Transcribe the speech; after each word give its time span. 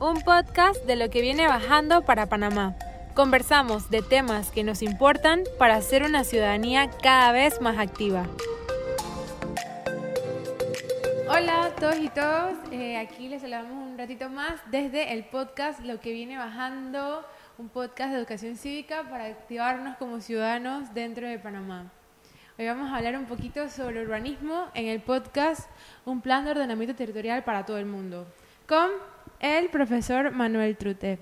un 0.00 0.20
podcast 0.22 0.84
de 0.86 0.96
lo 0.96 1.08
que 1.08 1.20
viene 1.20 1.46
bajando 1.46 2.04
para 2.04 2.26
Panamá. 2.26 2.74
Conversamos 3.14 3.90
de 3.90 4.02
temas 4.02 4.50
que 4.50 4.64
nos 4.64 4.82
importan 4.82 5.44
para 5.58 5.76
hacer 5.76 6.02
una 6.02 6.24
ciudadanía 6.24 6.90
cada 7.02 7.30
vez 7.32 7.60
más 7.60 7.78
activa. 7.78 8.26
Hola 11.28 11.66
a 11.66 11.70
todos 11.76 11.98
y 11.98 12.08
todos, 12.08 12.52
eh, 12.72 12.96
aquí 12.96 13.28
les 13.28 13.42
saludamos 13.42 13.72
un 13.72 13.96
ratito 13.96 14.28
más 14.28 14.54
desde 14.70 15.12
el 15.12 15.24
podcast 15.24 15.80
Lo 15.80 16.00
que 16.00 16.12
viene 16.12 16.36
bajando, 16.36 17.24
un 17.56 17.68
podcast 17.68 18.10
de 18.10 18.18
educación 18.18 18.56
cívica 18.56 19.04
para 19.08 19.26
activarnos 19.26 19.96
como 19.96 20.20
ciudadanos 20.20 20.92
dentro 20.92 21.26
de 21.26 21.38
Panamá. 21.38 21.90
Hoy 22.58 22.66
vamos 22.66 22.92
a 22.92 22.96
hablar 22.96 23.16
un 23.16 23.26
poquito 23.26 23.68
sobre 23.68 24.02
urbanismo 24.02 24.66
en 24.74 24.86
el 24.86 25.00
podcast 25.00 25.68
Un 26.04 26.20
plan 26.20 26.44
de 26.44 26.52
ordenamiento 26.52 26.94
territorial 26.94 27.42
para 27.42 27.64
todo 27.64 27.78
el 27.78 27.86
mundo, 27.86 28.26
con 28.68 28.90
el 29.40 29.68
profesor 29.68 30.30
Manuel 30.32 30.76
Trute. 30.76 31.18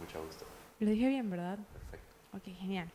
Mucho 0.00 0.24
gusto. 0.24 0.44
Lo 0.80 0.90
dije 0.90 1.08
bien, 1.08 1.28
¿verdad? 1.30 1.58
Perfecto. 1.90 2.36
Ok, 2.36 2.56
genial. 2.58 2.88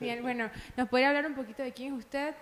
Bien, 0.00 0.22
bueno, 0.22 0.50
¿nos 0.76 0.88
podría 0.88 1.08
hablar 1.08 1.26
un 1.26 1.34
poquito 1.34 1.62
de 1.62 1.72
quién 1.72 1.94
es 1.94 2.00
usted? 2.00 2.34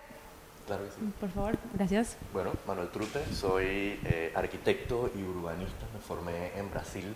Claro 0.67 0.85
que 0.85 0.91
sí. 0.91 0.97
Por 1.19 1.29
favor, 1.29 1.57
gracias. 1.73 2.17
Bueno, 2.33 2.51
Manuel 2.65 2.89
Trute, 2.89 3.23
soy 3.33 3.99
eh, 4.03 4.31
arquitecto 4.35 5.11
y 5.15 5.21
urbanista. 5.21 5.85
Me 5.93 5.99
formé 5.99 6.57
en 6.57 6.69
Brasil, 6.71 7.13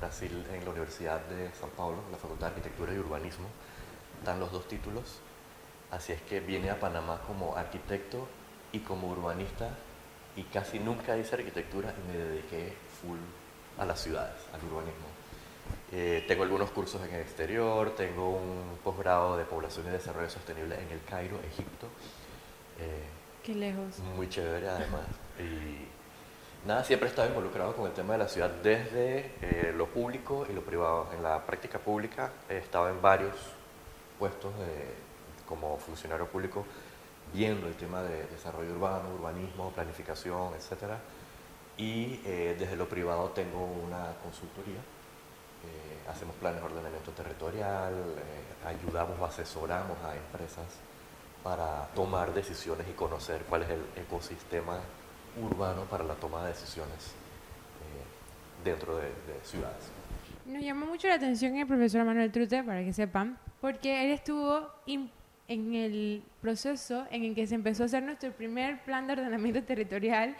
Brasil 0.00 0.44
en 0.52 0.64
la 0.64 0.70
Universidad 0.70 1.20
de 1.26 1.50
San 1.52 1.70
Paulo, 1.70 1.98
la 2.10 2.16
Facultad 2.16 2.48
de 2.48 2.56
Arquitectura 2.56 2.92
y 2.92 2.98
Urbanismo. 2.98 3.46
Dan 4.24 4.40
los 4.40 4.50
dos 4.50 4.66
títulos. 4.66 5.20
Así 5.90 6.12
es 6.12 6.20
que 6.22 6.40
vine 6.40 6.70
a 6.70 6.80
Panamá 6.80 7.20
como 7.26 7.56
arquitecto 7.56 8.26
y 8.72 8.80
como 8.80 9.08
urbanista 9.08 9.70
y 10.38 10.44
casi 10.44 10.78
nunca 10.78 11.16
hice 11.16 11.34
arquitectura 11.34 11.92
y 11.98 12.12
me 12.12 12.16
dediqué 12.16 12.72
full 13.02 13.18
a 13.76 13.84
las 13.84 14.00
ciudades, 14.00 14.36
al 14.52 14.60
urbanismo. 14.70 15.06
Eh, 15.90 16.24
tengo 16.28 16.44
algunos 16.44 16.70
cursos 16.70 17.02
en 17.06 17.12
el 17.12 17.22
exterior, 17.22 17.94
tengo 17.96 18.30
un 18.30 18.78
posgrado 18.84 19.36
de 19.36 19.44
población 19.44 19.86
y 19.88 19.90
desarrollo 19.90 20.30
sostenible 20.30 20.76
en 20.76 20.90
el 20.92 21.02
Cairo, 21.02 21.40
Egipto. 21.40 21.88
Eh, 22.78 23.02
Qué 23.42 23.54
lejos. 23.54 23.98
muy 24.14 24.28
chévere 24.28 24.68
además. 24.68 25.06
Y 25.40 26.66
nada, 26.68 26.84
siempre 26.84 27.08
he 27.08 27.10
estado 27.10 27.28
involucrado 27.28 27.74
con 27.74 27.86
el 27.86 27.92
tema 27.92 28.12
de 28.12 28.18
la 28.20 28.28
ciudad 28.28 28.50
desde 28.62 29.32
eh, 29.42 29.72
lo 29.76 29.86
público 29.86 30.46
y 30.48 30.52
lo 30.52 30.62
privado. 30.62 31.08
En 31.16 31.22
la 31.22 31.44
práctica 31.44 31.80
pública 31.80 32.30
he 32.48 32.58
estado 32.58 32.88
en 32.90 33.02
varios 33.02 33.34
puestos 34.20 34.56
de, 34.58 34.94
como 35.46 35.78
funcionario 35.78 36.26
público 36.26 36.64
viendo 37.32 37.66
el 37.66 37.74
tema 37.74 38.02
de 38.02 38.24
desarrollo 38.26 38.72
urbano, 38.72 39.10
urbanismo, 39.14 39.70
planificación, 39.72 40.52
etc. 40.54 40.94
Y 41.76 42.20
eh, 42.24 42.56
desde 42.58 42.76
lo 42.76 42.88
privado 42.88 43.28
tengo 43.30 43.64
una 43.64 44.14
consultoría. 44.22 44.80
eh, 45.64 46.10
hacemos 46.10 46.34
planes 46.36 46.60
de 46.60 46.66
ordenamiento 46.66 47.10
territorial, 47.12 47.92
eh, 47.92 48.66
ayudamos 48.66 49.18
o 49.20 49.24
asesoramos 49.24 49.98
a 50.04 50.16
empresas 50.16 50.66
para 51.42 51.86
tomar 51.94 52.32
decisiones 52.32 52.86
y 52.88 52.92
conocer 52.92 53.42
cuál 53.48 53.62
es 53.62 53.70
el 53.70 53.82
ecosistema 53.96 54.78
urbano 55.40 55.82
para 55.84 56.04
la 56.04 56.14
toma 56.14 56.42
de 56.42 56.48
decisiones 56.48 57.12
eh, 57.82 58.64
dentro 58.64 58.96
de, 58.96 59.04
de 59.04 59.44
ciudades. 59.44 59.90
Nos 60.46 60.62
llamó 60.62 60.86
mucho 60.86 61.08
la 61.08 61.14
atención 61.14 61.56
el 61.56 61.66
profesor 61.66 62.04
Manuel 62.04 62.32
Trute, 62.32 62.62
para 62.64 62.82
que 62.82 62.92
sepan, 62.92 63.38
porque 63.60 64.04
él 64.04 64.12
estuvo 64.12 64.68
en 65.48 65.74
el 65.74 66.22
proceso 66.42 67.06
en 67.10 67.24
el 67.24 67.34
que 67.34 67.46
se 67.46 67.54
empezó 67.54 67.82
a 67.82 67.86
hacer 67.86 68.02
nuestro 68.02 68.30
primer 68.32 68.82
plan 68.84 69.06
de 69.06 69.14
ordenamiento 69.14 69.62
territorial. 69.64 70.36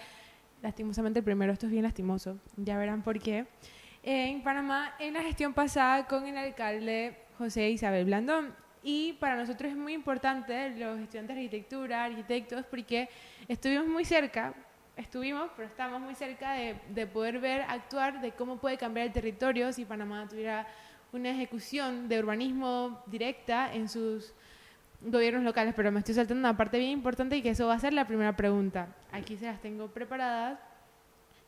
Lastimosamente 0.62 1.20
el 1.20 1.25
primero, 1.25 1.53
esto 1.53 1.67
es 1.67 1.73
bien 1.73 1.84
lastimoso, 1.84 2.39
ya 2.56 2.77
verán 2.77 3.03
por 3.03 3.19
qué. 3.19 3.47
En 4.03 4.42
Panamá, 4.42 4.95
en 4.98 5.14
la 5.14 5.23
gestión 5.23 5.55
pasada 5.55 6.06
con 6.06 6.27
el 6.27 6.36
alcalde 6.36 7.17
José 7.39 7.70
Isabel 7.70 8.05
Blandón. 8.05 8.55
Y 8.83 9.14
para 9.14 9.36
nosotros 9.36 9.73
es 9.73 9.77
muy 9.77 9.92
importante, 9.92 10.70
los 10.70 10.98
estudiantes 11.01 11.36
de 11.36 11.42
arquitectura, 11.42 12.05
arquitectos, 12.05 12.64
porque 12.67 13.08
estuvimos 13.48 13.86
muy 13.86 14.05
cerca, 14.05 14.55
estuvimos, 14.96 15.51
pero 15.57 15.69
estamos 15.69 16.01
muy 16.01 16.14
cerca 16.14 16.52
de, 16.52 16.77
de 16.90 17.07
poder 17.07 17.40
ver, 17.40 17.63
actuar, 17.63 18.20
de 18.20 18.33
cómo 18.33 18.58
puede 18.58 18.79
cambiar 18.79 19.07
el 19.07 19.13
territorio 19.13 19.73
si 19.73 19.85
Panamá 19.85 20.27
tuviera 20.29 20.67
una 21.13 21.30
ejecución 21.30 22.08
de 22.08 22.19
urbanismo 22.20 23.02
directa 23.07 23.73
en 23.75 23.89
sus 23.89 24.33
gobiernos 25.01 25.42
locales. 25.42 25.75
Pero 25.77 25.92
me 25.92 26.01
estoy 26.01 26.14
saltando 26.14 26.41
una 26.41 26.57
parte 26.57 26.79
bien 26.79 26.91
importante 26.91 27.36
y 27.36 27.42
que 27.42 27.51
eso 27.51 27.67
va 27.67 27.75
a 27.75 27.79
ser 27.79 27.92
la 27.92 28.07
primera 28.07 28.36
pregunta. 28.36 28.89
Aquí 29.13 29.36
se 29.36 29.47
las 29.47 29.61
tengo 29.61 29.89
preparadas. 29.89 30.59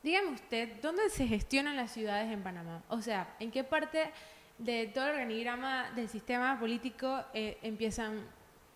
Dígame 0.02 0.28
usted, 0.28 0.80
¿dónde 0.80 1.10
se 1.10 1.26
gestionan 1.26 1.76
las 1.76 1.90
ciudades 1.90 2.32
en 2.32 2.42
Panamá? 2.42 2.82
O 2.88 3.02
sea, 3.02 3.34
¿en 3.38 3.50
qué 3.50 3.64
parte 3.64 4.10
de 4.56 4.86
todo 4.86 5.06
el 5.06 5.10
organigrama 5.12 5.90
del 5.94 6.08
sistema 6.08 6.58
político 6.58 7.22
eh, 7.34 7.58
empiezan 7.62 8.20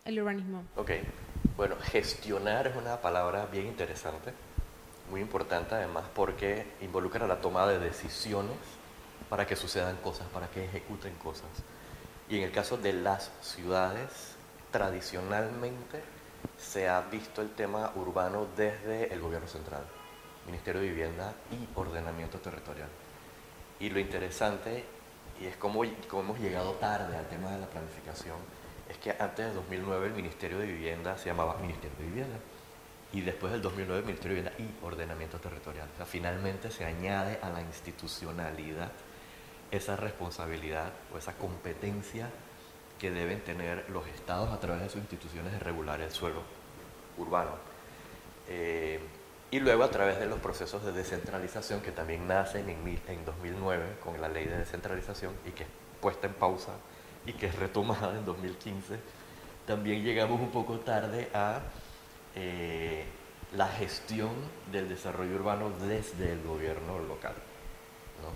el 0.05 0.21
urbanismo? 0.21 0.65
Ok, 0.77 0.91
bueno, 1.57 1.77
gestionar 1.81 2.67
es 2.67 2.77
una 2.77 3.01
palabra 3.01 3.47
bien 3.47 3.67
interesante, 3.67 4.33
muy 5.11 5.21
importante 5.21 5.75
además 5.75 6.05
porque 6.15 6.67
involucra 6.83 7.27
la 7.27 7.41
toma 7.41 7.67
de 7.67 7.79
decisiones 7.79 8.57
para 9.31 9.47
que 9.47 9.57
sucedan 9.57 9.97
cosas, 9.97 10.27
para 10.29 10.49
que 10.49 10.65
ejecuten 10.65 11.15
cosas. 11.15 11.49
Y 12.29 12.39
en 12.39 12.43
el 12.45 12.53
caso 12.53 12.77
de 12.77 12.93
las 12.93 13.31
ciudades, 13.41 14.34
tradicionalmente 14.75 16.03
se 16.59 16.89
ha 16.89 17.01
visto 17.03 17.41
el 17.43 17.51
tema 17.51 17.93
urbano 17.95 18.49
desde 18.57 19.15
el 19.15 19.21
gobierno 19.21 19.47
central, 19.47 19.85
Ministerio 20.47 20.81
de 20.81 20.89
Vivienda 20.89 21.33
y 21.53 21.79
Ordenamiento 21.79 22.39
Territorial. 22.39 22.89
Y 23.79 23.89
lo 23.91 24.01
interesante, 24.01 24.85
y 25.41 25.45
es 25.45 25.57
como, 25.59 25.85
hemos 25.85 26.41
llegado 26.41 26.73
tarde 26.73 27.17
al 27.17 27.29
tema 27.29 27.53
de 27.53 27.61
la 27.61 27.67
planificación, 27.67 28.35
es 28.89 28.99
que 28.99 29.13
antes 29.13 29.47
de 29.47 29.55
2009 29.55 30.09
el 30.09 30.13
Ministerio 30.15 30.59
de 30.59 30.67
Vivienda 30.67 31.17
se 31.19 31.27
llamaba 31.27 31.57
Ministerio 31.59 31.97
de 31.97 32.05
Vivienda 32.07 32.37
y 33.13 33.21
después 33.21 33.53
del 33.53 33.63
2009 33.63 34.01
el 34.01 34.07
Ministerio 34.07 34.35
de 34.35 34.43
Vivienda 34.43 34.61
y 34.83 34.85
Ordenamiento 34.85 35.39
Territorial. 35.39 35.89
O 35.95 35.97
sea, 35.99 36.07
finalmente 36.07 36.73
se 36.73 36.85
añade 36.85 37.39
a 37.43 37.49
la 37.49 37.63
institucionalidad 37.63 38.91
esa 39.71 39.95
responsabilidad 39.95 40.91
o 41.15 41.19
esa 41.19 41.35
competencia 41.35 42.29
que 42.99 43.11
deben 43.11 43.41
tener 43.43 43.89
los 43.91 44.07
estados 44.09 44.51
a 44.53 44.61
través 44.61 44.83
de 44.83 44.89
sus 44.89 45.01
instituciones 45.01 45.53
de 45.53 45.59
regular 45.59 46.01
el 46.01 46.11
suelo 46.11 46.43
urbano. 47.19 47.53
Eh, 48.49 49.01
y 49.51 49.61
luego 49.61 49.85
a 49.85 49.91
través 49.91 50.19
de 50.19 50.27
los 50.27 50.41
procesos 50.41 50.85
de 50.85 50.93
descentralización 50.93 51.81
que 51.81 51.93
también 51.93 52.27
nacen 52.27 52.69
en, 52.69 52.83
mil- 52.85 53.01
en 53.09 53.25
2009 53.25 53.97
con 54.03 54.21
la 54.21 54.29
ley 54.29 54.47
de 54.47 54.59
descentralización 54.59 55.33
y 55.47 55.51
que 55.53 55.63
es 55.65 55.69
puesta 56.01 56.27
en 56.27 56.35
pausa 56.35 56.73
y 57.27 57.33
que 57.35 57.47
es 57.47 57.55
retomada 57.57 58.19
en 58.19 58.25
2015, 58.25 58.99
también 59.67 60.03
llegamos 60.03 60.41
un 60.41 60.51
poco 60.51 60.81
tarde 60.81 61.31
a 61.33 61.61
eh, 62.35 63.05
la 63.57 63.69
gestión 63.69 64.31
del 64.73 64.89
desarrollo 64.89 65.35
urbano 65.37 65.71
desde 65.87 66.33
el 66.33 66.43
gobierno 66.43 66.99
local. 66.99 67.35
¿no? 68.23 68.29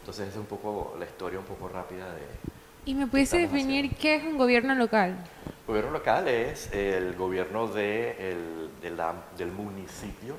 Entonces 0.00 0.28
es 0.30 0.36
un 0.36 0.46
poco 0.46 0.96
la 0.98 1.04
historia 1.04 1.38
un 1.38 1.44
poco 1.44 1.68
rápida 1.68 2.06
de, 2.14 2.22
¿Y 2.86 2.94
me 2.94 3.06
pudiese 3.08 3.38
definir 3.38 3.94
qué 3.96 4.14
es 4.14 4.22
un 4.24 4.38
gobierno 4.38 4.74
local? 4.76 5.16
Gobierno 5.66 5.90
local 5.90 6.28
es 6.28 6.72
el 6.72 7.16
gobierno 7.16 7.66
de 7.66 8.30
el- 8.30 8.70
de 8.80 8.90
la- 8.90 9.24
del 9.36 9.50
municipio, 9.50 10.36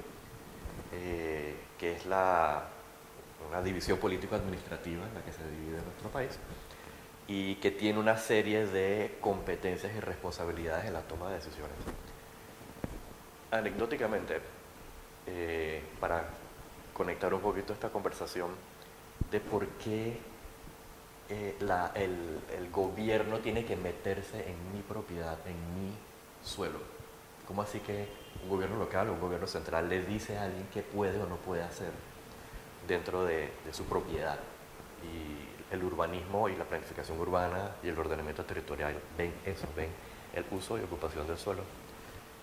eh, 0.93 1.53
que 1.77 1.91
es 1.97 2.05
la, 2.05 2.63
una 3.49 3.61
división 3.61 3.97
político-administrativa 3.99 5.05
en 5.05 5.13
la 5.13 5.21
que 5.21 5.33
se 5.33 5.43
divide 5.49 5.81
nuestro 5.83 6.09
país, 6.09 6.39
y 7.27 7.55
que 7.55 7.71
tiene 7.71 7.99
una 7.99 8.15
serie 8.17 8.65
de 8.65 9.17
competencias 9.19 9.93
y 9.93 9.99
responsabilidades 9.99 10.85
en 10.85 10.93
la 10.93 11.01
toma 11.01 11.27
de 11.27 11.35
decisiones. 11.35 11.75
Anecdóticamente, 13.51 14.39
eh, 15.27 15.81
para 15.99 16.29
conectar 16.93 17.33
un 17.33 17.41
poquito 17.41 17.73
esta 17.73 17.89
conversación 17.89 18.51
de 19.29 19.41
por 19.41 19.67
qué 19.83 20.17
eh, 21.29 21.55
el 21.59 22.71
gobierno 22.71 23.39
tiene 23.39 23.65
que 23.65 23.75
meterse 23.75 24.49
en 24.49 24.73
mi 24.73 24.81
propiedad, 24.81 25.37
en 25.45 25.55
mi 25.75 25.93
suelo. 26.43 26.79
¿Cómo 27.47 27.61
así 27.61 27.79
que 27.79 28.07
un 28.43 28.49
gobierno 28.49 28.77
local 28.77 29.09
o 29.09 29.13
un 29.13 29.21
gobierno 29.21 29.47
central 29.47 29.87
le 29.87 30.03
dice 30.03 30.37
a 30.37 30.43
alguien 30.43 30.67
qué 30.73 30.81
puede 30.81 31.21
o 31.21 31.27
no 31.27 31.37
puede 31.37 31.63
hacer 31.63 31.91
dentro 32.87 33.23
de, 33.25 33.49
de 33.65 33.73
su 33.73 33.85
propiedad? 33.85 34.37
Y 35.03 35.73
el 35.73 35.83
urbanismo 35.83 36.49
y 36.49 36.55
la 36.55 36.65
planificación 36.65 37.19
urbana 37.19 37.75
y 37.83 37.89
el 37.89 37.97
ordenamiento 37.97 38.43
territorial 38.45 38.95
ven 39.17 39.33
eso, 39.45 39.67
ven 39.75 39.89
el 40.33 40.45
uso 40.51 40.77
y 40.77 40.81
ocupación 40.81 41.27
del 41.27 41.37
suelo. 41.37 41.63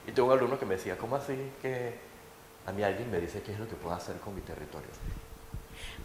Y 0.06 0.12
tengo 0.12 0.28
un 0.28 0.38
alumno 0.38 0.58
que 0.58 0.66
me 0.66 0.74
decía, 0.74 0.98
¿cómo 0.98 1.16
así 1.16 1.52
que 1.62 1.94
a 2.66 2.72
mí 2.72 2.82
alguien 2.82 3.10
me 3.10 3.20
dice 3.20 3.42
qué 3.42 3.52
es 3.52 3.58
lo 3.58 3.68
que 3.68 3.76
puedo 3.76 3.94
hacer 3.94 4.16
con 4.16 4.34
mi 4.34 4.42
territorio? 4.42 4.88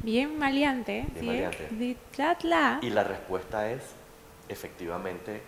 Bien 0.02 0.38
maleante. 0.38 1.06
Bien 1.14 1.20
¿sí? 1.20 1.26
maleante. 1.26 1.98
Y 2.82 2.90
la 2.90 3.04
respuesta 3.04 3.70
es, 3.70 3.84
efectivamente, 4.48 5.42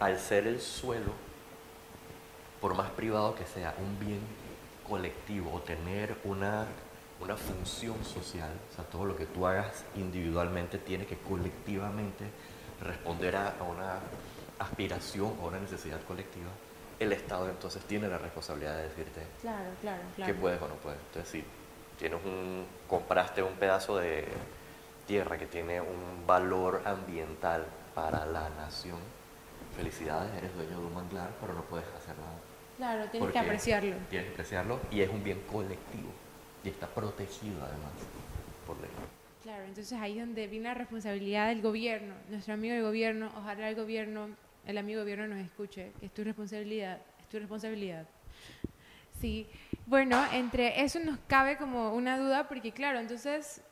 al 0.00 0.18
ser 0.18 0.46
el 0.46 0.60
suelo, 0.60 1.12
por 2.60 2.74
más 2.74 2.90
privado 2.90 3.34
que 3.34 3.44
sea, 3.44 3.74
un 3.78 3.98
bien 3.98 4.20
colectivo 4.86 5.52
o 5.54 5.60
tener 5.60 6.16
una 6.24 6.66
una 7.20 7.36
función 7.36 8.04
social, 8.04 8.50
o 8.70 8.74
sea, 8.74 8.84
todo 8.84 9.04
lo 9.04 9.16
que 9.16 9.26
tú 9.26 9.46
hagas 9.46 9.84
individualmente 9.96 10.78
tiene 10.78 11.04
que 11.06 11.16
colectivamente 11.16 12.24
responder 12.80 13.36
a, 13.36 13.54
una 13.68 13.98
aspiración 14.58 15.34
o 15.40 15.48
una 15.48 15.58
necesidad 15.58 16.00
colectiva, 16.04 16.50
el 16.98 17.12
Estado 17.12 17.48
entonces 17.48 17.82
tiene 17.84 18.08
la 18.08 18.18
responsabilidad 18.18 18.76
de 18.76 18.82
decirte 18.84 19.22
claro, 19.40 19.70
claro, 19.80 20.02
qué 20.16 20.34
puedes 20.34 20.60
o 20.60 20.68
no 20.68 20.74
puedes. 20.76 20.98
Entonces, 21.08 21.44
tienes 21.98 22.24
un, 22.24 22.64
compraste 22.88 23.42
un 23.42 23.54
pedazo 23.54 23.98
de 23.98 24.24
tierra 25.06 25.36
que 25.36 25.46
tiene 25.46 25.80
un 25.80 26.26
valor 26.26 26.82
ambiental 26.84 27.66
para 27.94 28.24
la 28.26 28.48
nación, 28.50 28.98
felicidades, 29.76 30.32
eres 30.36 30.54
dueño 30.54 30.78
de 30.78 30.86
un 30.86 30.94
manglar, 30.94 31.30
pero 31.40 31.54
no 31.54 31.62
puedes 31.62 31.86
hacer 31.88 32.16
nada. 32.16 32.38
Claro, 32.76 33.10
tienes 33.10 33.32
que 33.32 33.38
apreciarlo. 33.38 33.96
Tienes 34.08 34.28
que 34.28 34.32
apreciarlo 34.34 34.80
y 34.90 35.00
es 35.00 35.10
un 35.10 35.24
bien 35.24 35.40
colectivo 35.50 36.10
y 36.62 36.68
está 36.68 36.86
protegido 36.86 37.56
además 37.62 37.92
por 38.66 38.76
ley. 38.80 38.90
Claro, 39.42 39.64
entonces 39.64 39.98
ahí 39.98 40.18
es 40.18 40.26
donde 40.26 40.46
viene 40.46 40.68
la 40.68 40.74
responsabilidad 40.74 41.48
del 41.48 41.62
gobierno, 41.62 42.14
nuestro 42.28 42.54
amigo 42.54 42.74
del 42.74 42.84
gobierno, 42.84 43.32
ojalá 43.36 43.68
el 43.68 43.76
gobierno, 43.76 44.28
el 44.66 44.78
amigo 44.78 45.00
gobierno 45.00 45.26
nos 45.26 45.38
escuche, 45.38 45.92
que 45.98 46.06
es 46.06 46.14
tu 46.14 46.22
responsabilidad, 46.22 47.00
es 47.20 47.28
tu 47.28 47.38
responsabilidad. 47.38 48.06
Sí, 49.20 49.48
bueno, 49.86 50.22
entre 50.32 50.82
eso 50.82 51.00
nos 51.00 51.18
cabe 51.26 51.56
como 51.56 51.92
una 51.94 52.18
duda, 52.18 52.46
porque 52.46 52.72
claro, 52.72 53.00
entonces, 53.00 53.62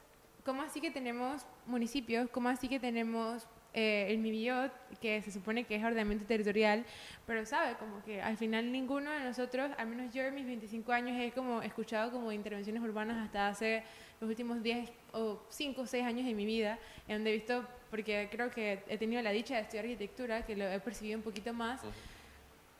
¿cómo 0.45 0.63
así 0.63 0.81
que 0.81 0.91
tenemos 0.91 1.47
municipios? 1.67 2.29
¿Cómo 2.31 2.49
así 2.49 2.69
que 2.69 2.81
tenemos 2.81 3.47
eh, 3.79 4.07
el 4.09 4.19
MIBIOT, 4.19 4.73
que 5.03 5.21
se 5.21 5.31
supone 5.31 5.65
que 5.65 5.77
es 5.77 5.85
ordenamiento 5.85 6.25
territorial, 6.25 6.87
pero 7.27 7.45
sabe, 7.45 7.77
como 7.77 8.03
que 8.03 8.23
al 8.23 8.39
final 8.39 8.73
ninguno 8.73 9.11
de 9.11 9.21
nosotros, 9.21 9.71
al 9.77 9.87
menos 9.87 10.15
yo 10.15 10.23
en 10.23 10.35
mis 10.35 10.47
25 10.47 10.93
años, 10.93 11.21
he 11.21 11.31
como 11.31 11.61
escuchado 11.61 12.11
como 12.11 12.33
intervenciones 12.33 12.83
urbanas 12.83 13.23
hasta 13.23 13.49
hace 13.49 13.83
los 14.19 14.31
últimos 14.31 14.63
10 14.63 14.91
o 15.13 15.43
5 15.51 15.83
o 15.83 15.87
6 15.87 16.05
años 16.07 16.25
de 16.25 16.33
mi 16.33 16.47
vida, 16.47 16.79
en 17.07 17.17
donde 17.17 17.31
he 17.31 17.35
visto, 17.35 17.67
porque 17.91 18.29
creo 18.33 18.51
que 18.51 18.83
he 18.89 18.97
tenido 18.97 19.21
la 19.21 19.31
dicha 19.31 19.57
de 19.57 19.61
estudiar 19.61 19.85
arquitectura, 19.85 20.47
que 20.47 20.57
lo 20.57 20.65
he 20.65 20.81
percibido 20.81 21.19
un 21.19 21.23
poquito 21.23 21.53
más. 21.53 21.83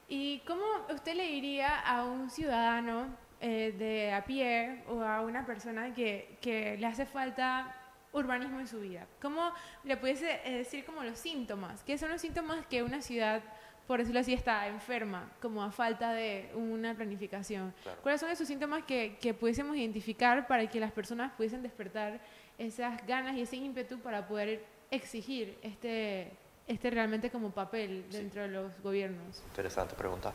¿Y 0.09 0.41
cómo 0.41 0.63
usted 0.93 1.15
le 1.15 1.27
diría 1.27 1.81
a 1.81 2.05
un 2.05 2.31
ciudadano 2.31 3.09
eh, 3.41 3.75
de 3.77 4.13
a 4.13 4.25
pie 4.25 4.83
o 4.89 5.03
a 5.03 5.21
una 5.21 5.45
persona 5.45 5.93
que, 5.93 6.39
que 6.41 6.79
le 6.79 6.87
hace 6.87 7.05
falta 7.05 7.75
urbanismo 8.17 8.59
en 8.61 8.67
su 8.67 8.81
vida. 8.81 9.07
¿Cómo 9.21 9.53
le 9.85 9.97
pudiese 9.97 10.41
eh, 10.45 10.59
decir 10.59 10.85
como 10.85 11.03
los 11.03 11.19
síntomas? 11.19 11.83
¿Qué 11.85 11.99
son 11.99 12.11
los 12.11 12.21
síntomas 12.21 12.65
que 12.67 12.83
una 12.83 13.03
ciudad, 13.03 13.43
por 13.87 13.99
decirlo 14.01 14.21
así, 14.21 14.33
está 14.33 14.67
enferma, 14.69 15.31
como 15.41 15.63
a 15.63 15.71
falta 15.71 16.13
de 16.13 16.51
una 16.55 16.95
planificación? 16.95 17.75
¿Cuáles 18.03 18.21
son 18.21 18.31
esos 18.31 18.49
síntomas 18.49 18.85
que, 18.85 19.19
que 19.21 19.35
pudiésemos 19.35 19.77
identificar 19.77 20.47
para 20.47 20.67
que 20.67 20.81
las 20.81 20.93
personas 20.93 21.33
pudiesen 21.33 21.63
despertar 21.63 22.21
esas 22.59 23.07
ganas 23.07 23.37
y 23.37 23.43
ese 23.43 23.57
ímpetu 23.57 23.99
para 24.01 24.27
poder 24.27 24.65
exigir 24.91 25.59
este, 25.63 26.33
este 26.67 26.91
realmente 26.91 27.31
como 27.31 27.51
papel 27.51 28.07
dentro 28.11 28.43
de 28.43 28.49
los 28.49 28.73
gobiernos? 28.83 29.43
Interesante 29.49 29.95
pregunta. 29.95 30.33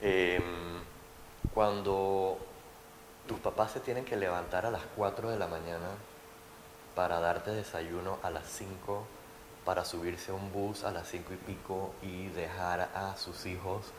Em, 0.00 0.42
cuando 1.54 2.38
tus 3.26 3.38
papás 3.38 3.72
se 3.72 3.80
tienen 3.80 4.04
que 4.04 4.16
levantar 4.16 4.66
a 4.66 4.70
las 4.70 4.82
4 4.96 5.30
de 5.30 5.38
la 5.38 5.46
mañana 5.46 5.90
para 6.94 7.20
darte 7.20 7.50
desayuno 7.52 8.18
a 8.22 8.30
las 8.30 8.46
5, 8.46 9.06
para 9.64 9.84
subirse 9.84 10.32
a 10.32 10.34
un 10.34 10.52
bus 10.52 10.84
a 10.84 10.90
las 10.90 11.08
5 11.08 11.32
y 11.34 11.36
pico 11.36 11.94
y 12.02 12.26
dejar 12.28 12.90
a 12.94 13.16
sus 13.16 13.46
hijos 13.46 13.92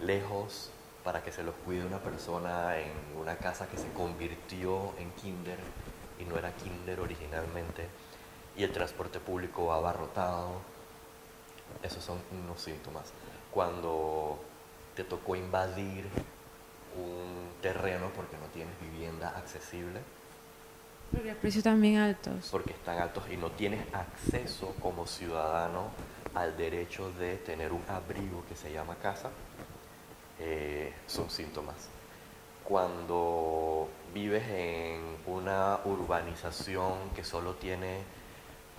lejos 0.00 0.70
para 1.04 1.22
que 1.22 1.30
se 1.30 1.42
los 1.42 1.54
cuide 1.64 1.84
una 1.84 1.98
persona 1.98 2.78
en 2.78 2.90
una 3.20 3.36
casa 3.36 3.68
que 3.68 3.76
se 3.76 3.88
convirtió 3.92 4.94
en 4.98 5.12
kinder 5.12 5.58
y 6.18 6.24
no 6.24 6.36
era 6.36 6.50
kinder 6.56 6.98
originalmente 7.00 7.86
y 8.56 8.64
el 8.64 8.72
transporte 8.72 9.20
público 9.20 9.72
abarrotado. 9.72 10.52
Esos 11.82 12.04
son 12.04 12.18
unos 12.32 12.60
síntomas. 12.60 13.12
Cuando 13.50 14.38
te 14.94 15.04
tocó 15.04 15.36
invadir 15.36 16.06
un 16.96 17.50
terreno 17.60 18.10
porque 18.14 18.36
no 18.36 18.46
tienes 18.52 18.74
vivienda 18.80 19.34
accesible, 19.36 20.00
porque 21.14 21.28
los 21.28 21.36
precios 21.38 21.64
también 21.64 21.98
altos. 21.98 22.48
Porque 22.50 22.72
están 22.72 22.98
altos 22.98 23.24
y 23.30 23.36
no 23.36 23.50
tienes 23.52 23.80
acceso 23.94 24.74
como 24.80 25.06
ciudadano 25.06 25.90
al 26.34 26.56
derecho 26.56 27.12
de 27.12 27.36
tener 27.36 27.72
un 27.72 27.82
abrigo 27.88 28.44
que 28.48 28.56
se 28.56 28.72
llama 28.72 28.96
casa, 28.96 29.30
eh, 30.40 30.92
son 31.06 31.30
síntomas. 31.30 31.88
Cuando 32.64 33.88
vives 34.12 34.42
en 34.48 35.16
una 35.26 35.78
urbanización 35.84 37.10
que 37.14 37.22
solo 37.22 37.54
tiene 37.54 38.00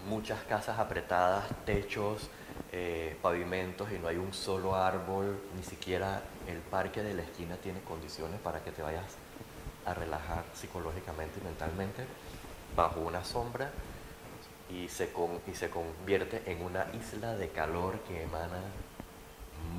muchas 0.08 0.42
casas 0.44 0.80
apretadas, 0.80 1.46
techos, 1.66 2.30
eh, 2.72 3.18
pavimentos 3.22 3.92
y 3.92 4.00
no 4.00 4.08
hay 4.08 4.18
un 4.18 4.34
solo 4.34 4.76
árbol, 4.76 5.40
ni 5.56 5.64
siquiera 5.64 6.22
el 6.48 6.58
parque 6.60 7.04
de 7.04 7.14
la 7.14 7.24
esquina 7.24 7.58
tiene 7.58 7.82
condiciones 7.82 8.40
para 8.40 8.64
que 8.64 8.72
te 8.72 8.82
vayas 8.82 9.06
a 9.86 9.94
relajar 9.94 10.44
psicológicamente 10.54 11.40
y 11.40 11.44
mentalmente 11.44 12.06
bajo 12.76 13.00
una 13.02 13.24
sombra 13.24 13.72
y 14.70 14.88
se, 14.90 15.12
y 15.48 15.56
se 15.56 15.70
convierte 15.70 16.44
en 16.52 16.62
una 16.62 16.88
isla 16.94 17.36
de 17.36 17.50
calor 17.50 18.00
que 18.02 18.24
emana 18.24 18.60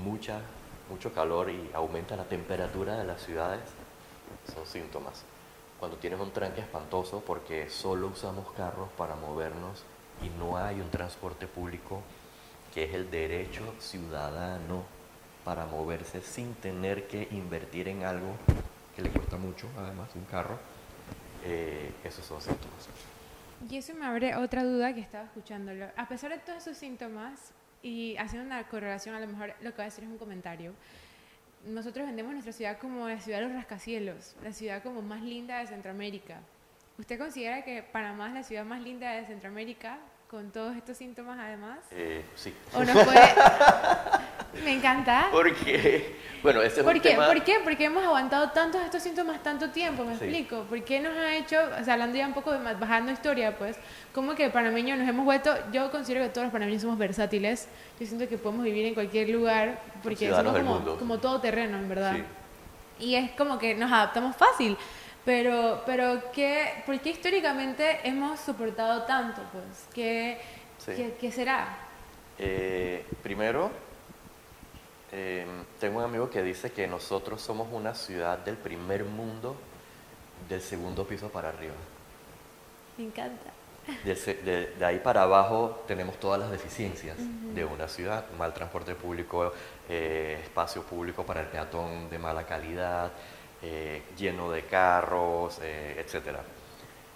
mucha, 0.02 0.40
mucho 0.88 1.12
calor 1.12 1.50
y 1.50 1.70
aumenta 1.74 2.16
la 2.16 2.24
temperatura 2.24 2.96
de 2.96 3.04
las 3.04 3.22
ciudades, 3.22 3.62
son 4.54 4.66
síntomas. 4.66 5.24
Cuando 5.78 5.98
tienes 5.98 6.20
un 6.20 6.30
tranque 6.30 6.62
espantoso 6.62 7.22
porque 7.26 7.68
solo 7.68 8.08
usamos 8.08 8.50
carros 8.52 8.88
para 8.96 9.14
movernos 9.16 9.84
y 10.22 10.28
no 10.38 10.56
hay 10.56 10.80
un 10.80 10.90
transporte 10.90 11.46
público 11.46 12.02
que 12.74 12.84
es 12.84 12.94
el 12.94 13.10
derecho 13.10 13.74
ciudadano 13.78 14.84
para 15.44 15.66
moverse 15.66 16.20
sin 16.20 16.54
tener 16.54 17.06
que 17.06 17.28
invertir 17.30 17.88
en 17.88 18.04
algo 18.04 18.36
que 18.94 19.02
le 19.02 19.10
cuesta 19.10 19.36
mucho, 19.36 19.68
además, 19.78 20.10
un 20.14 20.24
carro, 20.24 20.58
eh, 21.44 21.92
esos 22.02 22.24
son 22.24 22.40
síntomas. 22.40 22.88
Y 23.70 23.76
eso 23.76 23.94
me 23.94 24.06
abre 24.06 24.34
otra 24.36 24.64
duda 24.64 24.94
que 24.94 25.00
estaba 25.00 25.24
escuchándolo. 25.24 25.86
A 25.96 26.08
pesar 26.08 26.30
de 26.30 26.38
todos 26.38 26.58
esos 26.58 26.76
síntomas, 26.76 27.52
y 27.82 28.16
haciendo 28.16 28.46
una 28.46 28.66
correlación, 28.68 29.14
a 29.14 29.20
lo 29.20 29.28
mejor 29.28 29.54
lo 29.60 29.70
que 29.70 29.76
voy 29.76 29.82
a 29.82 29.84
decir 29.84 30.04
es 30.04 30.10
un 30.10 30.18
comentario, 30.18 30.72
nosotros 31.66 32.06
vendemos 32.06 32.32
nuestra 32.32 32.52
ciudad 32.52 32.78
como 32.78 33.08
la 33.08 33.20
ciudad 33.20 33.38
de 33.40 33.46
los 33.46 33.54
rascacielos, 33.54 34.36
la 34.42 34.52
ciudad 34.52 34.82
como 34.82 35.02
más 35.02 35.22
linda 35.22 35.58
de 35.58 35.66
Centroamérica. 35.66 36.40
¿Usted 36.98 37.18
considera 37.18 37.62
que 37.62 37.82
Panamá 37.82 38.28
es 38.28 38.34
la 38.34 38.42
ciudad 38.42 38.64
más 38.64 38.80
linda 38.80 39.10
de 39.12 39.26
Centroamérica? 39.26 39.98
con 40.28 40.50
todos 40.50 40.76
estos 40.76 40.96
síntomas 40.96 41.38
además? 41.38 41.78
Eh, 41.92 42.24
sí. 42.34 42.52
¿O 42.74 42.82
no 42.82 42.92
puede? 42.92 43.34
Me 44.64 44.72
encanta. 44.72 45.28
Porque, 45.30 46.16
bueno, 46.42 46.62
ese 46.62 46.80
es 46.80 46.84
¿Por 46.84 46.96
un 46.96 47.00
qué? 47.00 47.10
tema... 47.10 47.26
¿Por 47.26 47.44
qué? 47.44 47.58
Porque 47.62 47.84
hemos 47.84 48.04
aguantado 48.04 48.50
tantos 48.50 48.82
estos 48.82 49.02
síntomas 49.02 49.42
tanto 49.42 49.70
tiempo, 49.70 50.02
me 50.02 50.12
explico. 50.12 50.62
¿Por 50.62 50.82
qué 50.82 50.98
nos 50.98 51.14
ha 51.16 51.36
hecho, 51.36 51.58
o 51.78 51.84
sea, 51.84 51.94
hablando 51.94 52.16
ya 52.16 52.26
un 52.26 52.32
poco 52.32 52.52
de 52.52 52.74
bajando 52.74 53.12
historia, 53.12 53.56
pues, 53.56 53.76
como 54.12 54.34
que 54.34 54.48
panameños 54.48 54.98
nos 54.98 55.08
hemos 55.08 55.26
vuelto, 55.26 55.54
yo 55.72 55.90
considero 55.90 56.24
que 56.24 56.30
todos 56.30 56.46
los 56.46 56.52
panameños 56.52 56.82
somos 56.82 56.98
versátiles, 56.98 57.68
yo 58.00 58.06
siento 58.06 58.26
que 58.28 58.38
podemos 58.38 58.64
vivir 58.64 58.86
en 58.86 58.94
cualquier 58.94 59.28
lugar, 59.28 59.78
porque 60.02 60.30
somos 60.30 60.56
como, 60.56 60.96
como 60.96 61.18
todo 61.18 61.40
terreno, 61.40 61.76
en 61.76 61.88
verdad. 61.88 62.16
Y 62.98 63.14
es 63.14 63.30
como 63.32 63.58
que 63.58 63.74
nos 63.74 63.92
adaptamos 63.92 64.34
fácil. 64.34 64.76
Pero, 65.26 65.82
pero 65.84 66.22
¿qué, 66.32 66.84
¿por 66.86 67.00
qué 67.00 67.10
históricamente 67.10 67.98
hemos 68.04 68.38
soportado 68.38 69.02
tanto? 69.02 69.42
Pues? 69.50 69.88
¿Qué, 69.92 70.38
¿qué, 71.20 71.32
será? 71.32 71.76
Eh, 72.38 73.04
primero, 73.24 73.72
em, 75.10 75.64
tengo 75.80 75.98
un 75.98 76.04
amigo 76.04 76.30
que 76.30 76.44
dice 76.44 76.70
que 76.70 76.86
nosotros 76.86 77.42
somos 77.42 77.66
una 77.72 77.92
ciudad 77.92 78.38
del 78.38 78.56
primer 78.56 79.04
mundo 79.04 79.56
del 80.48 80.60
segundo 80.60 81.04
piso 81.04 81.28
para 81.28 81.48
arriba. 81.48 81.74
Me 82.96 83.06
encanta. 83.06 83.50
De, 84.04 84.72
de, 84.78 84.84
ahí 84.84 85.00
para 85.00 85.22
abajo 85.22 85.82
tenemos 85.88 86.20
todas 86.20 86.38
las 86.38 86.52
deficiencias 86.52 87.16
de 87.18 87.64
una 87.64 87.88
ciudad, 87.88 88.26
mal 88.38 88.54
transporte 88.54 88.94
público, 88.94 89.52
eh, 89.88 90.40
espacio 90.42 90.82
público 90.82 91.24
para 91.24 91.40
el 91.40 91.46
peatón 91.46 92.10
de 92.10 92.18
mala 92.18 92.44
calidad, 92.46 93.10
eh, 93.68 94.02
lleno 94.16 94.50
de 94.50 94.64
carros, 94.64 95.58
eh, 95.60 95.96
etc. 95.98 96.38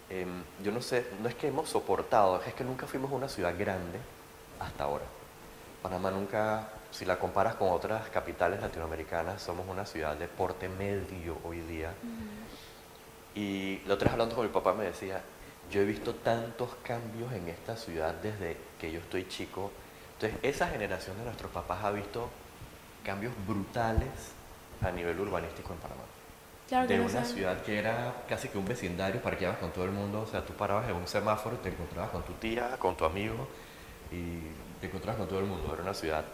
Em, 0.08 0.42
yo 0.64 0.72
no 0.72 0.82
sé, 0.82 1.06
no 1.22 1.28
es 1.28 1.36
que 1.36 1.46
hemos 1.46 1.68
soportado, 1.68 2.42
es 2.42 2.54
que 2.54 2.64
nunca 2.64 2.88
fuimos 2.88 3.12
una 3.12 3.28
ciudad 3.28 3.54
grande 3.56 4.00
hasta 4.58 4.84
ahora. 4.84 5.04
Panamá 5.80 6.10
nunca, 6.10 6.68
si 6.90 7.04
la 7.04 7.20
comparas 7.20 7.54
con 7.54 7.70
otras 7.70 8.08
capitales 8.10 8.60
latinoamericanas, 8.60 9.40
somos 9.40 9.66
una 9.68 9.86
ciudad 9.86 10.16
de 10.16 10.26
porte 10.26 10.68
medio 10.68 11.38
hoy 11.44 11.60
día. 11.60 11.92
Y 13.34 13.78
la 13.86 13.94
otra 13.94 14.06
vez 14.06 14.12
hablando 14.14 14.34
con 14.34 14.44
mi 14.44 14.52
papá 14.52 14.74
me 14.74 14.84
decía, 14.84 15.22
yo 15.70 15.80
he 15.80 15.84
visto 15.84 16.16
tantos 16.16 16.70
cambios 16.82 17.32
en 17.32 17.48
esta 17.48 17.76
ciudad 17.76 18.12
desde 18.14 18.56
que 18.80 18.90
yo 18.90 18.98
estoy 18.98 19.28
chico. 19.28 19.70
Entonces, 20.14 20.38
esa 20.42 20.66
generación 20.68 21.16
de 21.16 21.24
nuestros 21.24 21.52
papás 21.52 21.84
ha 21.84 21.92
visto 21.92 22.28
cambios 23.04 23.32
brutales 23.46 24.32
a 24.82 24.90
nivel 24.90 25.20
urbanístico 25.20 25.72
en 25.72 25.78
Panamá. 25.78 26.02
Claro 26.70 26.86
de 26.86 26.98
no 26.98 27.06
una 27.06 27.24
ciudad 27.24 27.62
que 27.62 27.80
era 27.80 28.22
casi 28.28 28.46
que 28.46 28.56
un 28.56 28.64
vecindario, 28.64 29.20
parqueabas 29.20 29.58
con 29.58 29.72
todo 29.72 29.84
el 29.86 29.90
mundo, 29.90 30.20
o 30.20 30.26
sea, 30.28 30.46
tú 30.46 30.52
parabas 30.52 30.88
en 30.88 30.94
un 30.94 31.08
semáforo 31.08 31.56
y 31.56 31.58
te 31.58 31.70
encontrabas 31.70 32.10
con 32.10 32.22
tu 32.22 32.32
tía, 32.34 32.76
con 32.78 32.96
tu 32.96 33.04
amigo 33.04 33.48
y 34.12 34.38
te 34.80 34.86
encontrabas 34.86 35.18
con 35.18 35.28
todo 35.28 35.40
el 35.40 35.46
mundo. 35.46 35.68
Era 35.74 35.82
una 35.82 35.94
ciudad 35.94 36.24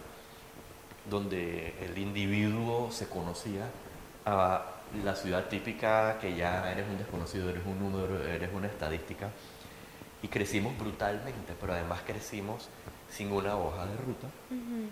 donde 1.08 1.72
el 1.80 1.96
individuo 1.96 2.90
se 2.92 3.08
conocía 3.08 3.62
a 4.26 4.62
la 5.02 5.16
ciudad 5.16 5.46
típica 5.46 6.18
que 6.18 6.36
ya 6.36 6.70
eres 6.70 6.86
un 6.86 6.98
desconocido, 6.98 7.48
eres 7.48 7.64
un 7.64 7.78
número, 7.78 8.22
eres 8.22 8.50
una 8.52 8.66
estadística. 8.66 9.30
Y 10.22 10.28
crecimos 10.28 10.76
brutalmente, 10.76 11.54
pero 11.58 11.72
además 11.72 12.00
crecimos 12.06 12.68
sin 13.08 13.32
una 13.32 13.56
hoja 13.56 13.86
de 13.86 13.96
ruta 13.96 14.26
Ujú. 14.50 14.90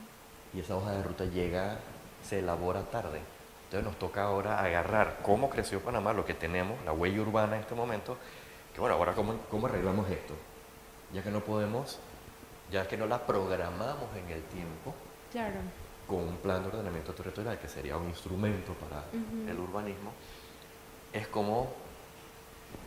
y 0.54 0.60
esa 0.60 0.74
hoja 0.74 0.92
de 0.92 1.02
ruta 1.02 1.26
llega, 1.26 1.80
se 2.26 2.38
elabora 2.38 2.80
tarde. 2.84 3.20
Entonces 3.74 3.90
nos 3.92 3.98
toca 3.98 4.22
ahora 4.22 4.60
agarrar 4.60 5.18
cómo 5.24 5.50
creció 5.50 5.80
Panamá, 5.80 6.12
lo 6.12 6.24
que 6.24 6.32
tenemos, 6.34 6.78
la 6.84 6.92
huella 6.92 7.20
urbana 7.22 7.56
en 7.56 7.62
este 7.62 7.74
momento, 7.74 8.16
que 8.72 8.80
bueno, 8.80 8.94
ahora 8.94 9.14
cómo, 9.14 9.34
cómo 9.50 9.66
arreglamos 9.66 10.08
esto, 10.10 10.32
ya 11.12 11.24
que 11.24 11.30
no 11.32 11.40
podemos, 11.40 11.98
ya 12.70 12.86
que 12.86 12.96
no 12.96 13.06
la 13.06 13.18
programamos 13.26 14.14
en 14.16 14.30
el 14.30 14.44
tiempo 14.44 14.94
Claro. 15.32 15.56
con 16.06 16.18
un 16.18 16.36
plan 16.36 16.62
de 16.62 16.68
ordenamiento 16.68 17.14
territorial, 17.14 17.58
que 17.58 17.66
sería 17.66 17.96
un 17.96 18.06
instrumento 18.10 18.74
para 18.74 19.02
el 19.50 19.58
urbanismo, 19.58 20.12
es 21.12 21.26
como, 21.26 21.72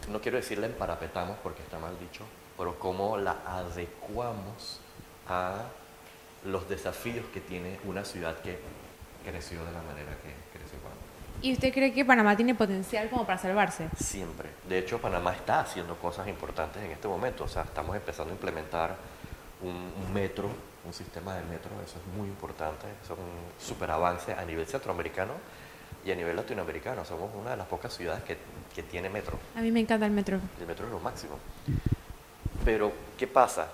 no 0.08 0.22
quiero 0.22 0.38
decir 0.38 0.58
la 0.58 0.68
emparapetamos 0.68 1.36
porque 1.44 1.64
está 1.64 1.78
mal 1.80 2.00
dicho, 2.00 2.24
pero 2.58 2.80
cómo 2.80 3.18
la 3.18 3.36
adecuamos 3.46 4.80
a 5.28 5.64
los 6.46 6.70
desafíos 6.70 7.26
que 7.34 7.42
tiene 7.42 7.78
una 7.84 8.06
ciudad 8.06 8.38
que 8.40 8.58
creció 9.30 9.64
de 9.66 9.72
la 9.72 9.82
manera 9.82 10.12
que 10.24 10.58
creció 10.58 10.78
Panamá. 10.80 11.02
¿Y 11.42 11.54
usted 11.54 11.74
cree 11.74 11.94
que 11.94 12.04
Panamá 12.04 12.36
tiene 12.36 12.56
potencial 12.56 13.10
como 13.10 13.26
para 13.26 13.38
salvarse? 13.38 13.90
Siempre. 13.96 14.50
De 14.68 14.80
hecho, 14.80 15.00
Panamá 15.00 15.34
está 15.34 15.60
haciendo 15.60 15.96
cosas 15.98 16.28
importantes 16.28 16.82
en 16.84 16.92
este 16.92 17.08
momento. 17.08 17.44
O 17.44 17.48
sea, 17.48 17.64
estamos 17.64 17.96
empezando 17.96 18.32
a 18.32 18.34
implementar 18.34 18.96
un, 19.62 19.76
un 19.76 20.14
metro, 20.14 20.50
un 20.86 20.94
sistema 20.94 21.36
de 21.36 21.44
metro. 21.44 21.70
Eso 21.86 21.98
es 22.00 22.18
muy 22.18 22.28
importante. 22.28 22.88
Eso 23.04 23.14
es 23.14 23.20
un 23.20 23.66
super 23.68 23.92
avance 23.92 24.34
a 24.34 24.44
nivel 24.46 24.66
centroamericano 24.66 25.34
y 26.04 26.12
a 26.12 26.16
nivel 26.16 26.36
latinoamericano. 26.36 27.06
Somos 27.06 27.30
una 27.36 27.52
de 27.52 27.58
las 27.58 27.68
pocas 27.68 27.94
ciudades 27.94 28.24
que, 28.24 28.38
que 28.74 28.82
tiene 28.82 29.10
metro. 29.10 29.38
A 29.56 29.62
mí 29.62 29.72
me 29.72 29.80
encanta 29.80 30.06
el 30.08 30.12
metro. 30.14 30.40
El 30.60 30.66
metro 30.66 30.86
es 30.86 30.92
lo 30.92 31.00
máximo. 31.00 31.38
Pero, 32.66 32.92
¿qué 33.18 33.28
pasa? 33.28 33.68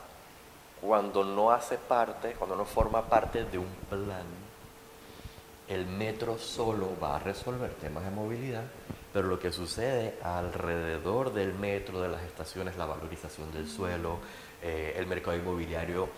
Cuando 0.81 1.23
no 1.23 1.51
hace 1.51 1.77
parte, 1.77 2.33
cuando 2.33 2.57
no 2.57 2.65
forma 2.65 3.03
parte 3.03 3.45
de 3.45 3.57
un 3.57 3.73
plan, 3.89 4.25
el 5.67 5.85
metro 5.85 6.37
solo 6.37 6.97
va 7.01 7.15
a 7.15 7.19
resolver 7.19 7.71
temas 7.75 8.03
de 8.03 8.11
movilidad, 8.11 8.63
pero 9.11 9.27
lo 9.27 9.39
que 9.39 9.51
sucede 9.51 10.15
alrededor 10.23 11.33
del 11.33 11.53
metro, 11.53 12.01
de 12.01 12.09
las 12.09 12.23
estaciones, 12.23 12.77
la 12.77 12.85
valorización 12.85 13.51
del 13.51 13.67
suelo, 13.69 14.19
eh, 14.61 14.95
el 14.97 15.07
mercado 15.07 15.37
inmobiliario 15.37 16.09